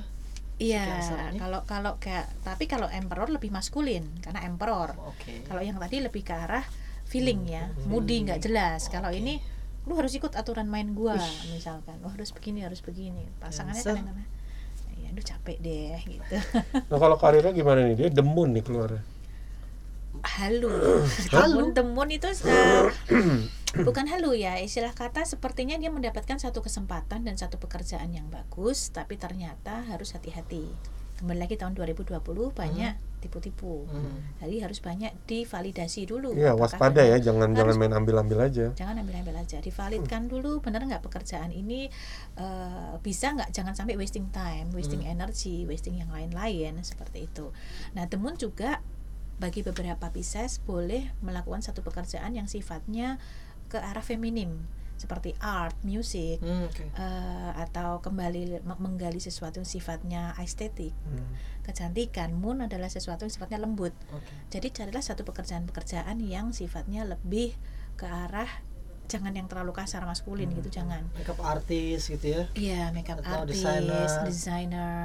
Iya, 0.58 0.86
kalau 1.38 1.66
kalau 1.66 1.98
kayak 1.98 2.30
tapi 2.42 2.66
kalau 2.66 2.86
emperor 2.88 3.30
lebih 3.30 3.50
maskulin 3.50 4.06
karena 4.22 4.46
emperor. 4.46 4.94
Oke. 5.04 5.42
Kalau 5.44 5.58
yang 5.60 5.78
tadi 5.78 5.98
lebih 6.00 6.22
ke 6.22 6.34
arah 6.34 6.62
feeling 7.12 7.44
ya, 7.44 7.68
moody 7.92 8.24
nggak 8.24 8.40
jelas. 8.40 8.88
Kalau 8.88 9.12
ini 9.12 9.44
lu 9.84 10.00
harus 10.00 10.16
ikut 10.16 10.32
aturan 10.38 10.72
main 10.72 10.96
gua 10.96 11.20
misalkan, 11.52 12.00
lu 12.00 12.08
harus 12.08 12.32
begini 12.32 12.64
harus 12.64 12.80
begini. 12.80 13.28
Pasangannya 13.44 13.84
kadang-kadang 13.84 14.30
ya 15.02 15.08
aduh 15.12 15.26
capek 15.26 15.58
deh 15.60 16.00
gitu. 16.08 16.36
Nah 16.90 16.98
kalau 17.02 17.20
karirnya 17.20 17.52
gimana 17.52 17.84
nih? 17.92 17.96
Dia 18.00 18.10
demun 18.14 18.56
nih 18.56 18.64
keluarnya. 18.64 19.04
halu. 20.22 20.72
Halu? 21.34 21.74
Temun 21.74 22.08
itu 22.14 22.30
eh, 22.30 22.88
bukan 23.88 24.06
halu 24.08 24.38
ya, 24.38 24.62
istilah 24.62 24.94
kata 24.94 25.26
sepertinya 25.26 25.76
dia 25.76 25.90
mendapatkan 25.90 26.38
satu 26.38 26.62
kesempatan 26.64 27.26
dan 27.26 27.36
satu 27.36 27.58
pekerjaan 27.58 28.14
yang 28.14 28.30
bagus, 28.30 28.94
tapi 28.94 29.18
ternyata 29.18 29.84
harus 29.90 30.14
hati-hati. 30.14 30.70
Kembali 31.20 31.40
lagi 31.42 31.56
tahun 31.58 31.74
2020 31.74 32.22
banyak 32.54 33.11
tipu-tipu. 33.22 33.86
Hmm. 33.86 34.36
Jadi 34.42 34.66
harus 34.66 34.82
banyak 34.82 35.14
divalidasi 35.30 36.10
dulu. 36.10 36.34
Iya 36.34 36.58
waspada 36.58 37.06
ya, 37.06 37.22
jangan 37.22 37.54
Harus- 37.54 37.58
jangan 37.62 37.76
main 37.78 37.94
ambil-ambil 37.94 38.50
aja. 38.50 38.74
Jangan 38.74 39.00
ambil-ambil 39.06 39.38
aja, 39.40 39.62
divalidkan 39.62 40.26
dulu 40.28 40.60
benar 40.60 40.82
nggak 40.84 41.06
pekerjaan 41.06 41.54
ini 41.54 41.88
eh, 42.36 42.94
bisa 43.06 43.32
nggak? 43.38 43.54
Jangan 43.54 43.78
sampai 43.78 43.96
wasting 43.96 44.34
time, 44.34 44.74
wasting 44.74 45.06
energy, 45.06 45.64
wasting 45.70 46.02
yang 46.02 46.10
lain-lain 46.10 46.82
seperti 46.82 47.30
itu. 47.30 47.54
Nah, 47.94 48.10
temun 48.10 48.36
juga 48.36 48.82
bagi 49.38 49.62
beberapa 49.66 50.10
Pisces 50.14 50.62
boleh 50.62 51.14
melakukan 51.26 51.66
satu 51.66 51.82
pekerjaan 51.82 52.38
yang 52.38 52.46
sifatnya 52.46 53.18
ke 53.70 53.78
arah 53.80 54.04
feminim 54.04 54.68
seperti 55.02 55.34
art, 55.38 55.74
music, 55.82 56.38
Hmm, 56.40 56.64
oke. 56.64 56.86
eh, 56.86 57.52
atau 57.58 57.98
kembali 58.00 58.62
me- 58.62 58.78
menggali 58.80 59.18
sesuatu 59.18 59.58
yang 59.58 59.68
sifatnya 59.68 60.38
estetik, 60.38 60.94
Hmm. 61.02 61.26
kecantikan. 61.62 62.30
Moon 62.32 62.62
adalah 62.62 62.88
sesuatu 62.88 63.24
yang 63.24 63.32
sifatnya 63.32 63.58
lembut. 63.58 63.98
Oke. 64.08 64.34
Jadi 64.50 64.68
carilah 64.72 65.02
satu 65.02 65.22
pekerjaan-pekerjaan 65.24 66.22
yang 66.22 66.52
sifatnya 66.52 67.02
lebih 67.04 67.58
ke 67.94 68.06
arah 68.06 68.50
jangan 69.08 69.36
yang 69.36 69.44
terlalu 69.46 69.74
kasar 69.74 70.06
maskulin 70.06 70.48
gitu 70.54 70.72
jangan. 70.72 71.04
Makeup 71.14 71.42
artis 71.42 72.08
gitu 72.08 72.24
ya. 72.24 72.44
Iya, 72.54 72.82
makeup 72.92 73.20
Atau 73.20 73.44
artist, 73.44 73.60
desainer. 73.60 74.24
designer 74.24 75.02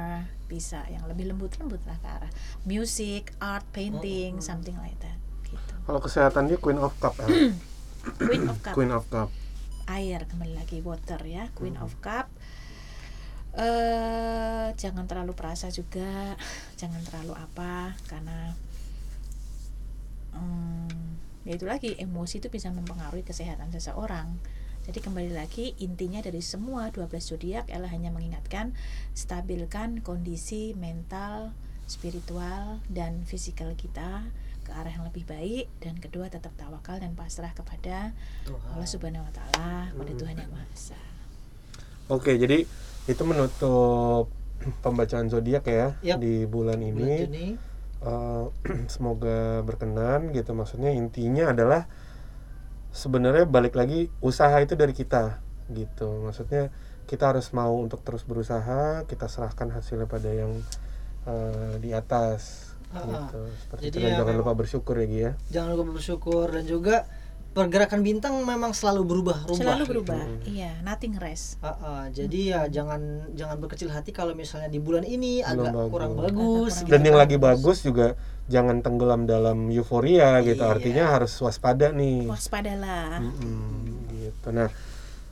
bisa 0.47 0.79
yang 0.87 1.03
lebih 1.05 1.27
lembut-lembut 1.27 1.83
lah 1.83 1.97
ke 1.97 2.07
arah 2.07 2.31
music, 2.63 3.35
art, 3.37 3.67
painting, 3.69 4.39
something 4.39 4.77
like 4.77 4.95
that. 4.97 5.19
Gitu. 5.43 5.73
Kalau 5.83 5.99
kesehatan 5.99 6.47
dia 6.47 6.55
Queen 6.55 6.77
of 6.77 6.95
Cup. 6.97 7.19
El. 7.19 7.27
Queen 8.23 8.47
of 8.47 8.57
Cup, 8.61 8.73
Queen 8.73 8.87
of 8.89 9.03
Cup. 9.07 9.27
Air 9.87 10.27
kembali 10.27 10.53
lagi 10.53 10.83
water 10.83 11.19
ya, 11.23 11.49
Queen 11.55 11.79
of 11.79 11.95
Cup. 12.03 12.29
eh 13.57 14.69
jangan 14.77 15.09
terlalu 15.09 15.33
perasa 15.33 15.73
juga, 15.73 16.37
jangan 16.79 17.01
terlalu 17.01 17.33
apa 17.33 17.97
karena 18.05 18.53
hmm, 20.37 21.17
ya 21.49 21.57
itu 21.57 21.65
lagi 21.65 21.97
emosi 21.97 22.43
itu 22.43 22.53
bisa 22.53 22.69
mempengaruhi 22.69 23.25
kesehatan 23.25 23.73
seseorang. 23.73 24.37
Jadi 24.87 25.03
kembali 25.03 25.35
lagi 25.35 25.75
intinya 25.83 26.23
dari 26.23 26.39
semua 26.39 26.93
12 26.95 27.11
zodiak 27.19 27.65
adalah 27.67 27.91
hanya 27.91 28.07
mengingatkan 28.07 28.71
stabilkan 29.11 29.99
kondisi 29.99 30.71
mental, 30.79 31.51
spiritual 31.91 32.79
dan 32.87 33.27
fisikal 33.27 33.75
kita 33.75 34.23
ke 34.67 34.75
arah 34.75 34.91
yang 34.91 35.07
lebih 35.07 35.23
baik 35.23 35.71
dan 35.79 35.95
kedua 35.95 36.27
tetap 36.27 36.51
tawakal 36.59 36.99
dan 36.99 37.15
pasrah 37.15 37.55
kepada 37.55 38.11
Tuhan. 38.43 38.67
Allah 38.75 38.89
Subhanahu 38.91 39.23
wa 39.23 39.31
taala, 39.31 39.95
kepada 39.95 40.11
Tuhan 40.19 40.35
yang 40.35 40.51
Maha 40.51 40.67
Esa. 40.75 40.99
Oke, 42.11 42.35
jadi 42.35 42.67
itu 43.07 43.23
menutup 43.23 44.27
pembacaan 44.83 45.31
zodiak 45.31 45.63
ya 45.71 45.95
Yap. 46.03 46.19
di 46.19 46.43
bulan 46.43 46.83
Bulan 46.83 46.91
ini. 46.91 47.15
Juni. 47.23 47.47
Eh, 48.03 48.45
semoga 48.93 49.63
berkenan 49.63 50.35
gitu. 50.35 50.51
Maksudnya 50.51 50.91
intinya 50.91 51.55
adalah 51.55 51.87
sebenarnya 52.91 53.47
balik 53.47 53.79
lagi 53.79 54.11
usaha 54.19 54.55
itu 54.59 54.75
dari 54.75 54.91
kita 54.91 55.39
gitu. 55.71 56.27
Maksudnya 56.27 56.69
kita 57.07 57.31
harus 57.31 57.55
mau 57.55 57.79
untuk 57.79 58.03
terus 58.03 58.27
berusaha. 58.27 59.07
Kita 59.07 59.31
serahkan 59.31 59.71
hasilnya 59.71 60.11
pada 60.11 60.29
yang 60.29 60.51
eh, 61.23 61.79
di 61.79 61.95
atas 61.95 62.66
Ah, 62.89 63.03
gitu. 63.03 63.39
Seperti 63.59 63.83
Jadi 63.83 63.95
itu 63.95 63.97
dan 63.99 64.09
ya 64.09 64.17
jangan 64.23 64.35
lupa 64.39 64.51
bersyukur 64.55 64.95
ya 64.95 65.05
Gi 65.05 65.19
ya. 65.19 65.31
Jangan 65.51 65.69
lupa 65.75 65.83
bersyukur 65.91 66.45
dan 66.47 66.63
juga 66.63 66.95
pergerakan 67.51 68.05
bintang 68.05 68.37
memang 68.45 68.69
selalu 68.69 69.01
berubah 69.01 69.37
rubah. 69.49 69.57
Selalu 69.57 69.83
gitu. 69.83 69.91
berubah. 69.97 70.21
Iya, 70.45 70.71
nothing 70.85 71.17
rest. 71.17 71.57
Ah, 71.59 71.73
ah, 71.81 72.03
jadi 72.07 72.39
ya 72.53 72.61
jangan 72.69 73.33
jangan 73.33 73.57
berkecil 73.57 73.89
hati 73.89 74.13
kalau 74.13 74.37
misalnya 74.37 74.69
di 74.69 74.77
bulan 74.77 75.01
ini 75.01 75.41
Belum 75.41 75.65
agak 75.65 75.73
bagus. 75.73 75.89
kurang 75.89 76.11
Agak 76.13 76.21
bagus. 76.29 76.37
kurang 76.77 76.85
gitu 76.85 76.91
Dan 76.93 77.01
yang 77.01 77.17
lagi 77.17 77.37
bagus 77.41 77.77
juga 77.81 78.07
jangan 78.47 78.77
tenggelam 78.79 79.25
dalam 79.25 79.57
euforia 79.73 80.37
gitu. 80.45 80.61
Iya. 80.61 80.71
Artinya 80.77 81.03
harus 81.17 81.33
waspada 81.41 81.89
nih. 81.89 82.29
Waspadalah. 82.29 83.19
Mm-mm, 83.25 84.05
gitu. 84.21 84.47
Nah, 84.53 84.69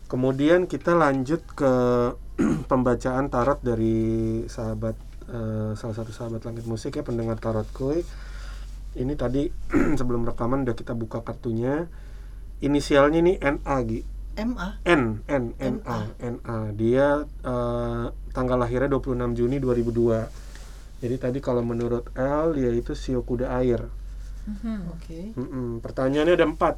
kemudian 0.10 0.65
kita 0.65 0.98
lanjut 0.98 1.46
ke 1.54 1.74
pembacaan 2.70 3.30
tarot 3.30 3.62
dari 3.62 4.44
sahabat 4.50 4.98
eh, 5.29 5.71
salah 5.77 5.95
satu 5.95 6.11
sahabat 6.11 6.45
langit 6.45 6.65
musik 6.65 6.97
ya 6.97 7.03
pendengar 7.05 7.38
tarot 7.39 7.67
koi. 7.71 8.01
Ini 8.95 9.13
tadi 9.19 9.51
sebelum 9.99 10.23
rekaman 10.23 10.63
udah 10.63 10.75
kita 10.75 10.95
buka 10.95 11.21
kartunya. 11.21 11.88
Inisialnya 12.63 13.19
nih 13.21 13.38
NA 13.41 13.77
Gi. 13.85 14.01
MA. 14.35 14.67
N 14.83 15.23
N 15.31 15.45
N 15.59 15.75
A 15.88 15.99
N 16.19 16.35
A. 16.43 16.57
Dia 16.75 17.23
eh, 17.23 18.05
tanggal 18.35 18.57
lahirnya 18.59 18.91
26 18.91 19.35
Juni 19.35 19.57
2002. 19.63 21.01
Jadi 21.03 21.15
tadi 21.19 21.39
kalau 21.43 21.63
menurut 21.63 22.11
L 22.15 22.55
dia 22.55 22.71
itu 22.71 22.95
sio 22.95 23.23
kuda 23.23 23.51
air. 23.59 23.83
Mhm. 24.45 24.77
Oke. 24.93 25.19
Mm-mm, 25.35 25.67
Pertanyaannya 25.81 26.33
ada 26.38 26.47
empat. 26.47 26.75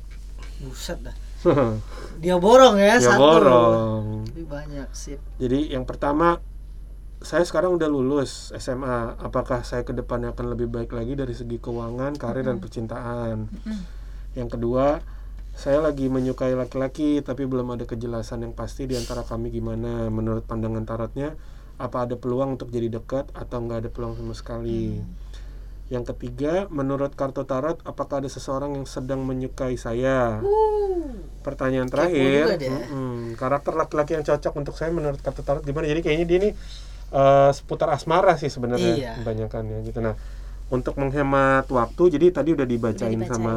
Buset 0.63 0.99
dah. 1.03 1.15
Dia 2.23 2.33
borong 2.41 2.81
ya, 2.81 2.97
ya 2.97 3.13
satu. 3.13 3.21
borong. 3.21 4.05
Banyak 4.33 4.89
sip. 4.89 5.21
Jadi 5.37 5.69
yang 5.69 5.85
pertama 5.85 6.41
saya 7.21 7.43
sekarang 7.43 7.73
udah 7.73 7.89
lulus 7.89 8.53
SMA. 8.55 9.17
Apakah 9.17 9.65
saya 9.65 9.81
ke 9.81 9.93
depannya 9.93 10.33
akan 10.37 10.53
lebih 10.53 10.69
baik 10.69 10.93
lagi 10.93 11.17
dari 11.17 11.33
segi 11.33 11.57
keuangan, 11.57 12.13
karir 12.15 12.45
dan 12.45 12.61
percintaan? 12.61 13.49
Mhm. 13.49 13.79
Yang 14.37 14.49
kedua, 14.53 15.01
saya 15.57 15.81
lagi 15.81 16.05
menyukai 16.05 16.53
laki-laki 16.53 17.25
tapi 17.25 17.49
belum 17.49 17.73
ada 17.73 17.89
kejelasan 17.89 18.45
yang 18.45 18.53
pasti 18.53 18.85
di 18.85 18.93
antara 18.93 19.25
kami 19.25 19.49
gimana 19.49 20.13
menurut 20.13 20.45
pandangan 20.45 20.85
tarotnya. 20.85 21.33
Apa 21.77 22.09
ada 22.09 22.17
peluang 22.17 22.57
untuk 22.57 22.69
jadi 22.69 22.89
dekat 22.89 23.33
atau 23.33 23.57
nggak 23.65 23.85
ada 23.85 23.89
peluang 23.89 24.17
sama 24.17 24.33
sekali? 24.37 25.01
Yang 25.87 26.13
ketiga, 26.13 26.67
menurut 26.67 27.15
kartu 27.15 27.47
tarot, 27.47 27.79
apakah 27.87 28.19
ada 28.19 28.27
seseorang 28.27 28.75
yang 28.75 28.83
sedang 28.83 29.23
menyukai 29.23 29.79
saya? 29.79 30.43
Pertanyaan 31.47 31.87
terakhir, 31.87 32.59
mm-mm, 32.59 33.39
karakter 33.39 33.71
laki-laki 33.71 34.19
yang 34.19 34.25
cocok 34.27 34.53
untuk 34.57 34.75
saya 34.75 34.91
menurut 34.91 35.23
kartu 35.23 35.47
tarot 35.47 35.63
gimana? 35.63 35.87
Jadi 35.87 36.01
kayaknya 36.03 36.25
dia 36.27 36.37
ini 36.43 36.49
eh, 37.11 37.51
seputar 37.53 37.89
asmara 37.91 38.35
sih 38.35 38.47
sebenarnya 38.47 38.93
Iya. 38.95 39.13
kebanyakan 39.21 39.63
ya 39.67 39.79
gitu. 39.85 39.99
Nah, 39.99 40.15
untuk 40.67 40.99
menghemat 40.99 41.67
waktu, 41.71 42.03
jadi 42.19 42.31
tadi 42.35 42.51
udah 42.51 42.67
Udah 42.67 42.67
dibacain, 42.67 43.15
dibacain, 43.15 43.31
sama 43.31 43.53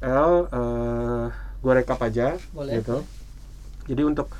ya. 0.00 0.08
L, 0.24 0.34
eh 0.48 1.26
gue 1.58 1.72
rekap 1.74 2.00
aja, 2.00 2.38
Boleh. 2.54 2.80
gitu. 2.80 3.04
Jadi 3.90 4.02
untuk 4.04 4.30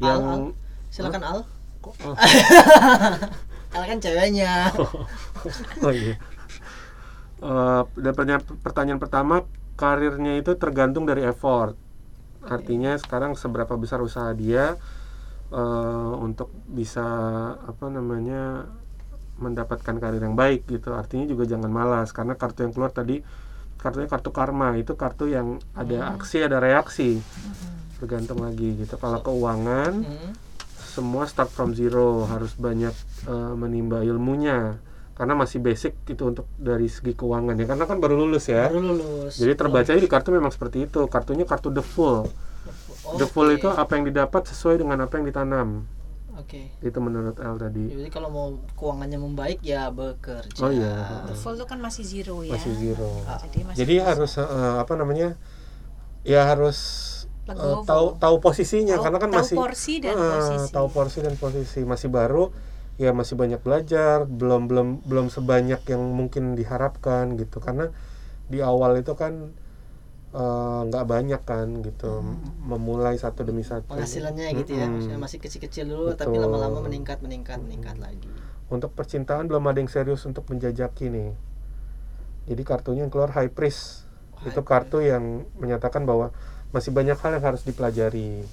Al, 0.00 0.02
yang 0.02 0.22
Al. 0.26 0.42
Silakan 0.90 1.22
Al. 1.22 1.38
Oh. 1.80 1.94
Al 3.76 3.82
kan 3.86 3.98
ceweknya. 4.02 4.74
oh 5.86 5.92
iya. 5.94 6.18
Eh, 7.40 7.82
dan 7.96 8.12
pertanyaan, 8.12 8.42
pertanyaan 8.60 9.00
pertama 9.00 9.34
karirnya 9.80 10.36
itu 10.36 10.52
tergantung 10.60 11.08
dari 11.08 11.24
effort 11.24 11.72
artinya 12.40 12.96
sekarang 12.96 13.32
seberapa 13.32 13.76
besar 13.76 14.00
usaha 14.00 14.28
dia 14.32 14.76
eh, 15.50 16.12
untuk 16.18 16.48
bisa 16.66 17.04
apa 17.58 17.86
namanya 17.90 18.70
mendapatkan 19.40 19.96
karir 19.96 20.20
yang 20.20 20.36
baik 20.36 20.68
gitu. 20.68 20.92
Artinya 20.92 21.24
juga 21.24 21.48
jangan 21.48 21.72
malas 21.72 22.12
karena 22.12 22.36
kartu 22.36 22.62
yang 22.62 22.72
keluar 22.76 22.92
tadi 22.92 23.24
kartunya 23.80 24.06
kartu 24.06 24.30
karma. 24.30 24.76
Itu 24.76 24.94
kartu 24.94 25.26
yang 25.26 25.58
ada 25.72 26.12
aksi 26.14 26.44
ada 26.44 26.60
reaksi. 26.60 27.18
Tergantung 27.98 28.44
lagi 28.44 28.76
gitu. 28.76 28.96
Kalau 28.96 29.20
keuangan 29.20 30.04
Hmm. 30.04 30.32
semua 30.90 31.24
start 31.24 31.48
from 31.48 31.72
zero. 31.72 32.28
Harus 32.28 32.52
banyak 32.54 32.92
eh, 33.26 33.52
menimba 33.56 34.04
ilmunya. 34.04 34.76
Karena 35.16 35.36
masih 35.36 35.60
basic 35.60 35.92
itu 36.08 36.24
untuk 36.24 36.48
dari 36.56 36.88
segi 36.88 37.12
keuangan 37.12 37.52
ya. 37.56 37.64
Karena 37.68 37.84
kan 37.84 38.00
baru 38.00 38.16
lulus 38.20 38.48
ya. 38.48 38.68
Baru 38.68 38.80
lulus. 38.92 39.36
jadi 39.36 39.52
terbacanya 39.52 40.00
di 40.00 40.08
kartu 40.08 40.32
memang 40.32 40.52
seperti 40.52 40.84
itu. 40.84 41.00
Kartunya 41.08 41.44
kartu 41.44 41.72
the 41.72 41.84
full 41.84 42.28
the 43.16 43.24
full 43.24 43.46
Oke. 43.46 43.56
itu 43.56 43.68
apa 43.68 43.92
yang 43.92 44.04
didapat 44.04 44.42
sesuai 44.44 44.78
dengan 44.78 45.00
apa 45.00 45.16
yang 45.16 45.26
ditanam 45.26 45.68
Oke. 46.34 46.72
itu 46.78 46.98
menurut 46.98 47.36
L 47.36 47.56
tadi 47.56 47.90
Jadi 47.90 48.08
kalau 48.08 48.28
mau 48.28 48.46
keuangannya 48.72 49.18
membaik 49.18 49.60
ya 49.60 49.88
bekerja. 49.88 50.56
Oh, 50.58 50.68
iya. 50.68 51.24
The 51.24 51.34
full 51.34 51.54
itu 51.54 51.64
kan 51.64 51.78
masih 51.78 52.02
zero 52.02 52.40
ya. 52.40 52.54
masih 52.54 52.72
zero 52.74 53.10
Jadi 53.44 53.58
masih 53.62 53.78
jadi 53.78 53.94
harus 54.02 54.32
eh, 54.36 54.46
apa 54.78 54.92
namanya 54.94 55.36
ya 56.22 56.44
harus 56.44 56.78
Legowo. 57.44 57.82
tahu 57.82 58.06
tahu 58.16 58.34
posisinya 58.38 58.94
Tahu- 58.94 59.04
karena 59.04 59.18
kan 59.18 59.30
tahu 59.30 59.38
masih 59.42 59.56
porsi 59.56 59.94
dan 59.98 60.14
eh, 60.14 60.30
posisi. 60.30 60.68
tahu 60.70 60.86
porsi 60.88 61.18
dan 61.20 61.34
posisi 61.34 61.80
masih 61.82 62.08
baru 62.08 62.44
ya 62.96 63.10
masih 63.10 63.32
banyak 63.34 63.60
belajar 63.60 64.28
belum 64.28 64.68
belum 64.68 64.88
belum 65.08 65.26
sebanyak 65.28 65.80
yang 65.88 66.02
mungkin 66.12 66.52
diharapkan 66.52 67.32
gitu 67.34 67.56
karena 67.58 67.88
di 68.46 68.60
awal 68.60 68.96
itu 68.96 69.16
kan 69.16 69.56
eh, 70.30 70.80
nggak 70.86 71.04
banyak 71.06 71.42
kan 71.42 71.68
gitu. 71.82 72.22
Hmm. 72.22 72.38
memulai 72.66 73.18
satu 73.18 73.42
demi 73.42 73.66
satu. 73.66 73.90
Penghasilannya 73.90 74.54
gitu 74.62 74.72
ya. 74.78 74.86
Maksudnya 74.86 75.18
masih 75.18 75.38
kecil-kecil 75.42 75.84
dulu 75.90 76.14
tapi 76.14 76.36
Betul. 76.38 76.46
lama-lama 76.46 76.86
meningkat 76.86 77.18
meningkat 77.22 77.58
meningkat 77.62 77.98
lagi. 77.98 78.30
untuk 78.70 78.94
percintaan 78.94 79.50
belum 79.50 79.66
ada 79.66 79.82
yang 79.82 79.90
serius 79.90 80.22
untuk 80.30 80.46
menjajaki 80.46 81.10
nih. 81.10 81.34
Jadi 82.46 82.62
kartunya 82.62 83.02
yang 83.02 83.10
keluar 83.10 83.34
high 83.34 83.50
priest. 83.50 84.06
High 84.38 84.54
itu 84.54 84.62
kartu 84.62 85.02
yang 85.02 85.42
menyatakan 85.58 86.06
bahwa 86.06 86.30
masih 86.70 86.94
banyak 86.94 87.18
hal 87.18 87.34
yang 87.34 87.44
harus 87.50 87.66
dipelajari. 87.66 88.46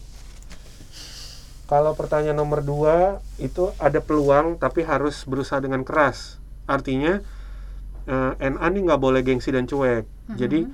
Kalau 1.70 1.94
pertanyaan 1.94 2.40
nomor 2.40 2.66
dua 2.66 3.22
itu 3.38 3.70
ada 3.78 4.02
peluang 4.02 4.58
tapi 4.58 4.82
harus 4.82 5.22
berusaha 5.28 5.62
dengan 5.62 5.86
keras. 5.86 6.42
Artinya 6.66 7.22
eh, 8.10 8.34
NA 8.42 8.68
nih 8.74 8.82
nggak 8.90 9.02
boleh 9.04 9.22
gengsi 9.22 9.54
dan 9.54 9.70
cuek. 9.70 10.08
Jadi 10.34 10.66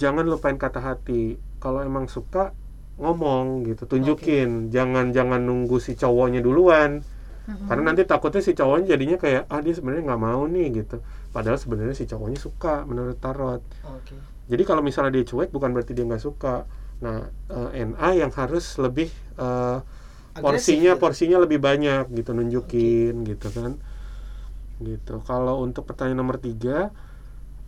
jangan 0.00 0.24
lupain 0.24 0.56
kata 0.56 0.80
hati. 0.80 1.36
Kalau 1.60 1.84
emang 1.84 2.08
suka 2.08 2.56
ngomong 2.96 3.68
gitu 3.68 3.84
tunjukin. 3.84 4.72
Jangan 4.72 5.12
jangan 5.12 5.44
nunggu 5.44 5.76
si 5.76 5.92
cowoknya 5.92 6.40
duluan. 6.40 7.04
Karena 7.50 7.90
nanti 7.90 8.06
takutnya 8.06 8.40
si 8.40 8.54
cowoknya 8.54 8.94
jadinya 8.94 9.18
kayak 9.18 9.50
ah 9.50 9.58
dia 9.58 9.74
sebenarnya 9.74 10.06
nggak 10.06 10.22
mau 10.22 10.46
nih 10.46 10.66
gitu. 10.82 11.02
Padahal 11.34 11.58
sebenarnya 11.58 11.94
si 11.98 12.06
cowoknya 12.06 12.38
suka 12.38 12.86
menurut 12.88 13.18
tarot. 13.20 13.62
Oke. 13.84 14.16
jadi 14.50 14.66
kalau 14.66 14.82
misalnya 14.82 15.14
dia 15.14 15.22
cuek 15.22 15.54
bukan 15.54 15.70
berarti 15.70 15.92
dia 15.94 16.06
nggak 16.06 16.22
suka. 16.22 16.66
Nah 17.02 17.26
eh, 17.50 17.86
NA 17.86 18.10
yang 18.18 18.32
harus 18.34 18.78
lebih 18.78 19.10
eh, 19.38 19.78
Agresif 20.30 20.42
porsinya 20.46 20.92
gitu. 20.94 21.02
porsinya 21.02 21.38
lebih 21.42 21.58
banyak 21.58 22.06
gitu 22.14 22.30
nunjukin 22.30 23.14
gitu 23.26 23.48
kan. 23.50 23.72
Gitu. 24.78 25.14
Kalau 25.26 25.58
untuk 25.62 25.90
pertanyaan 25.90 26.22
nomor 26.22 26.38
tiga 26.38 26.94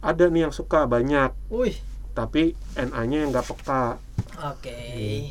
ada 0.03 0.25
nih 0.31 0.47
yang 0.47 0.55
suka 0.55 0.87
banyak. 0.87 1.35
Wih. 1.51 1.75
Tapi 2.13 2.43
NA-nya 2.75 3.25
yang 3.25 3.31
nggak 3.31 3.49
peka 3.49 3.97
Oke. 4.49 4.79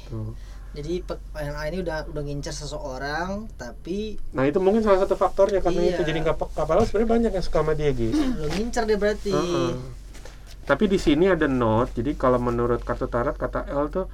gitu. 0.01 0.33
Jadi 0.71 1.03
PNA 1.03 1.61
ini 1.67 1.77
udah 1.83 2.07
udah 2.07 2.23
ngincer 2.23 2.55
seseorang 2.55 3.51
tapi 3.53 4.15
nah 4.31 4.47
itu 4.47 4.55
mungkin 4.57 4.79
salah 4.79 5.03
satu 5.03 5.13
faktornya 5.13 5.59
karena 5.59 5.83
Iya. 5.83 5.91
itu 5.93 6.01
jadi 6.05 6.19
nggak 6.23 6.37
peka 6.37 6.63
padahal 6.63 6.87
sebenarnya 6.87 7.11
banyak 7.11 7.31
yang 7.35 7.43
suka 7.43 7.59
sama 7.59 7.73
dia 7.75 7.91
gitu 7.91 8.15
udah 8.15 8.49
ngincer 8.49 8.83
dia 8.85 8.97
berarti. 8.97 9.31
Heeh. 9.31 9.71
Tapi 10.61 10.83
di 10.87 10.95
sini 10.95 11.27
ada 11.27 11.45
note. 11.45 11.91
Jadi 11.93 12.15
kalau 12.15 12.39
menurut 12.39 12.79
kartu 12.81 13.05
tarot 13.05 13.35
kata 13.35 13.67
L 13.67 13.89
tuh 13.89 14.07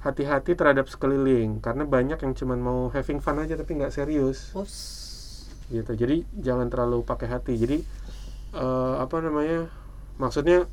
hati-hati 0.00 0.52
terhadap 0.52 0.86
sekeliling 0.86 1.60
karena 1.60 1.84
banyak 1.84 2.16
yang 2.16 2.32
cuman 2.32 2.58
mau 2.58 2.78
having 2.88 3.20
fun 3.20 3.36
aja 3.38 3.52
tapi 3.54 3.72
nggak 3.74 3.88
serius 3.90 4.52
Ups. 4.52 4.76
gitu. 5.68 5.92
Jadi 5.92 6.24
jangan 6.34 6.68
terlalu 6.68 7.02
pakai 7.02 7.28
hati. 7.28 7.54
Jadi 7.54 7.78
eh, 8.54 8.94
apa 8.96 9.20
namanya? 9.20 9.68
Maksudnya 10.16 10.64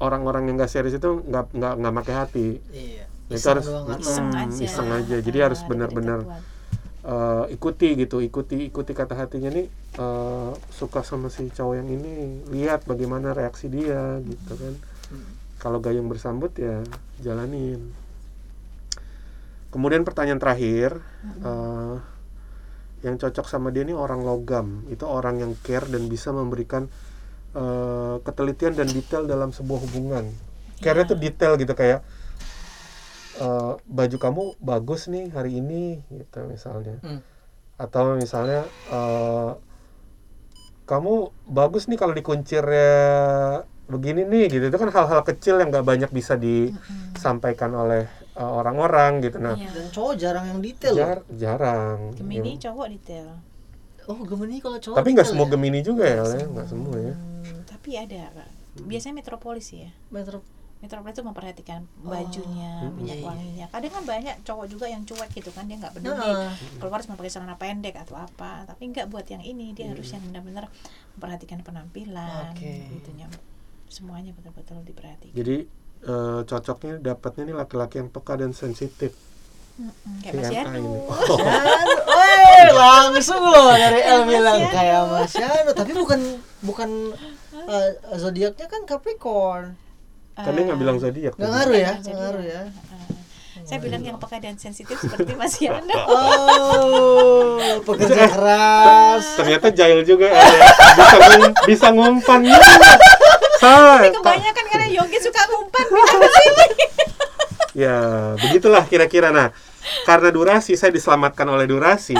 orang-orang 0.00 0.48
yang 0.48 0.56
nggak 0.56 0.72
serius 0.72 0.96
itu 0.96 1.20
nggak 1.22 1.52
nggak 1.52 1.74
nggak 1.76 1.94
pakai 2.00 2.14
hati. 2.16 2.48
Iya. 2.72 3.04
Itu 3.30 3.46
harus- 3.46 3.68
kan. 3.68 4.00
iseng 4.00 4.28
Hmm, 4.28 4.42
aja. 4.42 4.58
iseng 4.58 4.88
aja. 4.90 5.16
Jadi 5.22 5.38
Ah, 5.38 5.44
harus 5.46 5.60
benar-benar. 5.62 6.20
Eh, 7.00 7.44
ikuti 7.50 7.96
gitu, 7.96 8.20
ikuti 8.20 8.68
ikuti 8.68 8.92
kata 8.92 9.16
hatinya 9.16 9.48
nih 9.48 9.66
eh, 9.90 10.50
suka 10.70 11.00
sama 11.00 11.28
si 11.28 11.48
cowok 11.48 11.74
yang 11.76 11.88
ini, 11.88 12.12
lihat 12.48 12.84
bagaimana 12.84 13.32
reaksi 13.32 13.66
dia 13.66 14.20
gitu 14.20 14.52
kan. 14.52 14.74
Kalau 15.58 15.78
gayung 15.78 16.06
bersambut 16.06 16.52
ya 16.56 16.80
jalanin. 17.18 17.92
Kemudian 19.70 20.02
pertanyaan 20.02 20.38
terakhir, 20.38 20.98
eh, 21.40 21.96
yang 23.00 23.16
cocok 23.16 23.46
sama 23.46 23.70
dia 23.70 23.80
ini 23.82 23.94
orang 23.94 24.20
logam, 24.20 24.82
itu 24.88 25.06
orang 25.06 25.38
yang 25.38 25.52
care 25.60 25.86
dan 25.86 26.04
bisa 26.06 26.30
memberikan 26.30 26.90
eh, 27.52 28.16
ketelitian 28.20 28.72
dan 28.72 28.88
detail 28.88 29.24
dalam 29.24 29.50
sebuah 29.50 29.80
hubungan. 29.84 30.24
Care 30.78 31.02
itu 31.02 31.14
detail 31.14 31.54
gitu 31.54 31.72
kayak 31.72 32.00
eh, 33.36 33.72
baju 33.80 34.16
kamu 34.16 34.42
bagus 34.58 35.06
nih 35.06 35.28
hari 35.30 35.58
ini 35.58 35.84
gitu 36.10 36.44
misalnya 36.44 36.98
Hmm. 37.00 37.20
atau 37.76 38.14
misalnya 38.14 38.64
eh, 38.88 39.50
kamu 40.84 41.12
bagus 41.46 41.86
nih 41.86 41.96
kalau 41.96 42.10
dikuncir 42.10 42.60
ya 42.60 43.00
begini 43.86 44.22
nih 44.22 44.46
gitu 44.50 44.64
itu 44.66 44.76
kan 44.76 44.90
hal-hal 44.90 45.22
kecil 45.22 45.58
yang 45.58 45.70
nggak 45.70 45.82
banyak 45.82 46.10
bisa 46.10 46.34
disampaikan 46.34 47.70
oleh 47.72 48.06
eh, 48.32 48.50
orang-orang 48.50 49.20
gitu 49.20 49.38
nah 49.38 49.54
Iya. 49.54 49.70
Dan 49.70 49.86
cowok 49.90 50.14
jarang 50.16 50.46
yang 50.48 50.60
detail. 50.60 50.94
jar- 50.94 51.26
jarang 51.30 52.14
Gemini 52.14 52.54
Ya. 52.54 52.70
cowok 52.70 52.86
detail. 52.90 53.28
Oh, 54.04 54.18
Gemini 54.20 54.58
kalau 54.58 54.78
cowok. 54.78 54.96
tapi 54.96 55.08
nggak 55.12 55.28
semua 55.28 55.46
ya? 55.46 55.50
Gemini 55.52 55.80
juga 55.80 56.04
ya 56.04 56.22
ya 56.24 56.44
nggak 56.46 56.66
semua 56.66 56.96
ya 56.98 57.14
Hmm, 57.14 57.29
tapi 57.80 57.96
ada 57.96 58.28
Kak. 58.30 58.50
Biasanya 58.82 59.16
metropolis 59.16 59.72
ya. 59.72 59.88
Metro 60.08 60.44
Metropolis 60.80 61.12
itu 61.12 61.20
memperhatikan 61.22 61.80
bajunya, 61.98 62.80
Hmm. 62.80 62.92
minyak 62.94 63.16
Iya, 63.16 63.20
iya. 63.20 63.28
wanginya. 63.28 63.66
Kadang 63.68 63.92
kan 63.92 64.04
banyak 64.06 64.36
cowok 64.42 64.66
juga 64.66 64.86
yang 64.86 65.02
cuek 65.02 65.28
gitu 65.30 65.48
kan 65.50 65.64
dia 65.64 65.76
nggak 65.76 65.92
peduli 65.92 66.16
Nah, 66.16 66.56
keluar 66.76 66.96
harus 66.96 67.04
pakai 67.06 67.28
celana 67.28 67.52
pendek 67.54 67.96
atau 67.98 68.16
apa. 68.16 68.64
Tapi 68.64 68.88
nggak 68.88 69.06
buat 69.06 69.24
yang 69.26 69.40
ini 69.42 69.72
dia 69.72 69.88
harus 69.88 70.08
yang 70.08 70.20
benar-benar 70.22 70.72
memperhatikan 71.14 71.60
penampilan, 71.60 72.52
Oke. 72.52 72.88
gitunya. 72.94 73.28
Semuanya 73.86 74.32
betul-betul 74.32 74.80
diperhatikan. 74.82 75.34
jadi 75.34 75.68
eh, 76.00 76.40
cocoknya 76.42 76.96
dapatnya 76.98 77.42
nih 77.44 77.56
laki-laki 77.58 77.96
yang 77.96 78.08
peka 78.08 78.32
dan 78.34 78.52
sensitif 78.52 79.12
Mm-mm, 79.76 80.20
Kayak 80.20 80.32
Si 80.32 80.40
Mas 80.40 80.52
Yanu. 80.54 80.72
ini. 80.80 80.96
Weh, 82.08 82.66
langsung 82.70 83.42
loh 83.42 83.68
dari 83.70 84.00
El 84.02 84.24
bilang 84.24 84.64
kayak 84.66 85.02
Mas 85.06 85.32
Yanu, 85.34 85.72
tapi 85.72 85.92
bukan 85.92 86.20
bukan 86.62 86.90
eh, 87.62 87.90
zodiaknya 88.14 88.66
kan 88.66 88.82
Capricorn. 88.84 89.76
kan 90.32 90.50
dia 90.50 90.64
nggak 90.64 90.78
bilang 90.78 90.96
zodiak 90.96 91.34
Nggak 91.34 91.50
ngaruh 91.50 91.76
ya, 91.76 91.92
nggak 91.98 92.16
ngaruh 92.16 92.44
ya. 92.44 92.62
uh, 92.64 93.08
saya 93.60 93.78
bilang 93.78 94.00
yang 94.00 94.16
peka 94.16 94.38
dan 94.38 94.56
sensitif 94.56 94.96
seperti 94.96 95.32
Mas 95.34 95.52
Yanu. 95.60 95.92
Oh, 96.00 97.60
pekerja 97.82 98.24
keras. 98.32 99.24
ternyata 99.36 99.68
jahil 99.68 100.00
juga 100.02 100.26
ya 100.26 100.40
bisa 100.94 101.16
ngum- 101.20 101.56
bisa 101.66 101.86
ngumpan 101.90 102.40
salah 103.58 104.00
Tapi 104.00 104.08
kebanyakan 104.10 104.64
karena 104.66 104.86
Yogi 104.90 105.18
suka 105.18 105.40
ngumpan 105.46 105.86
ya 107.72 107.96
begitulah 108.38 108.82
kira-kira 108.84 109.30
nah 109.30 109.52
karena 110.02 110.28
durasi 110.28 110.74
saya 110.74 110.90
diselamatkan 110.90 111.46
oleh 111.46 111.64
durasi 111.64 112.16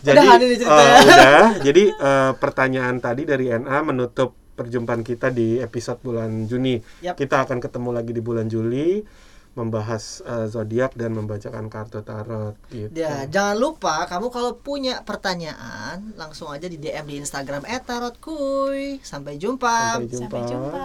jadi 0.00 0.18
eh, 0.22 0.56
ceritanya. 0.56 0.98
udah 1.02 1.48
jadi 1.60 1.82
eh, 1.90 2.32
pertanyaan 2.36 2.96
tadi 2.98 3.22
dari 3.22 3.50
NA 3.50 3.78
menutup 3.82 4.32
perjumpaan 4.52 5.00
kita 5.00 5.28
di 5.28 5.58
episode 5.58 6.00
bulan 6.00 6.44
Juni 6.44 6.80
Yap. 7.00 7.14
kita 7.14 7.44
akan 7.44 7.58
ketemu 7.58 7.90
lagi 7.92 8.10
di 8.10 8.20
bulan 8.20 8.46
Juli 8.46 9.04
membahas 9.52 10.20
eh, 10.20 10.46
zodiak 10.46 10.92
dan 10.92 11.12
membacakan 11.12 11.66
kartu 11.66 12.00
tarot 12.00 12.52
gitu 12.68 12.92
Ya, 12.92 13.24
jangan 13.24 13.56
lupa 13.56 14.04
kamu 14.04 14.28
kalau 14.28 14.52
punya 14.54 15.00
pertanyaan 15.00 16.12
langsung 16.12 16.52
aja 16.52 16.68
di 16.68 16.76
DM 16.76 17.04
di 17.06 17.16
Instagram 17.18 17.64
@tarotkuy. 17.64 19.00
Sampai 19.00 19.36
jumpa. 19.36 19.96
sampai 19.96 20.06
jumpa, 20.06 20.28
Sampai 20.28 20.40
jumpa. 20.44 20.80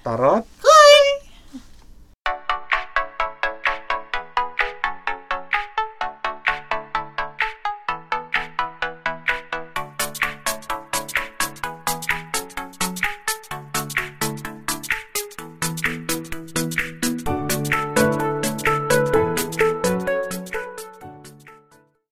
tarot 0.00 0.44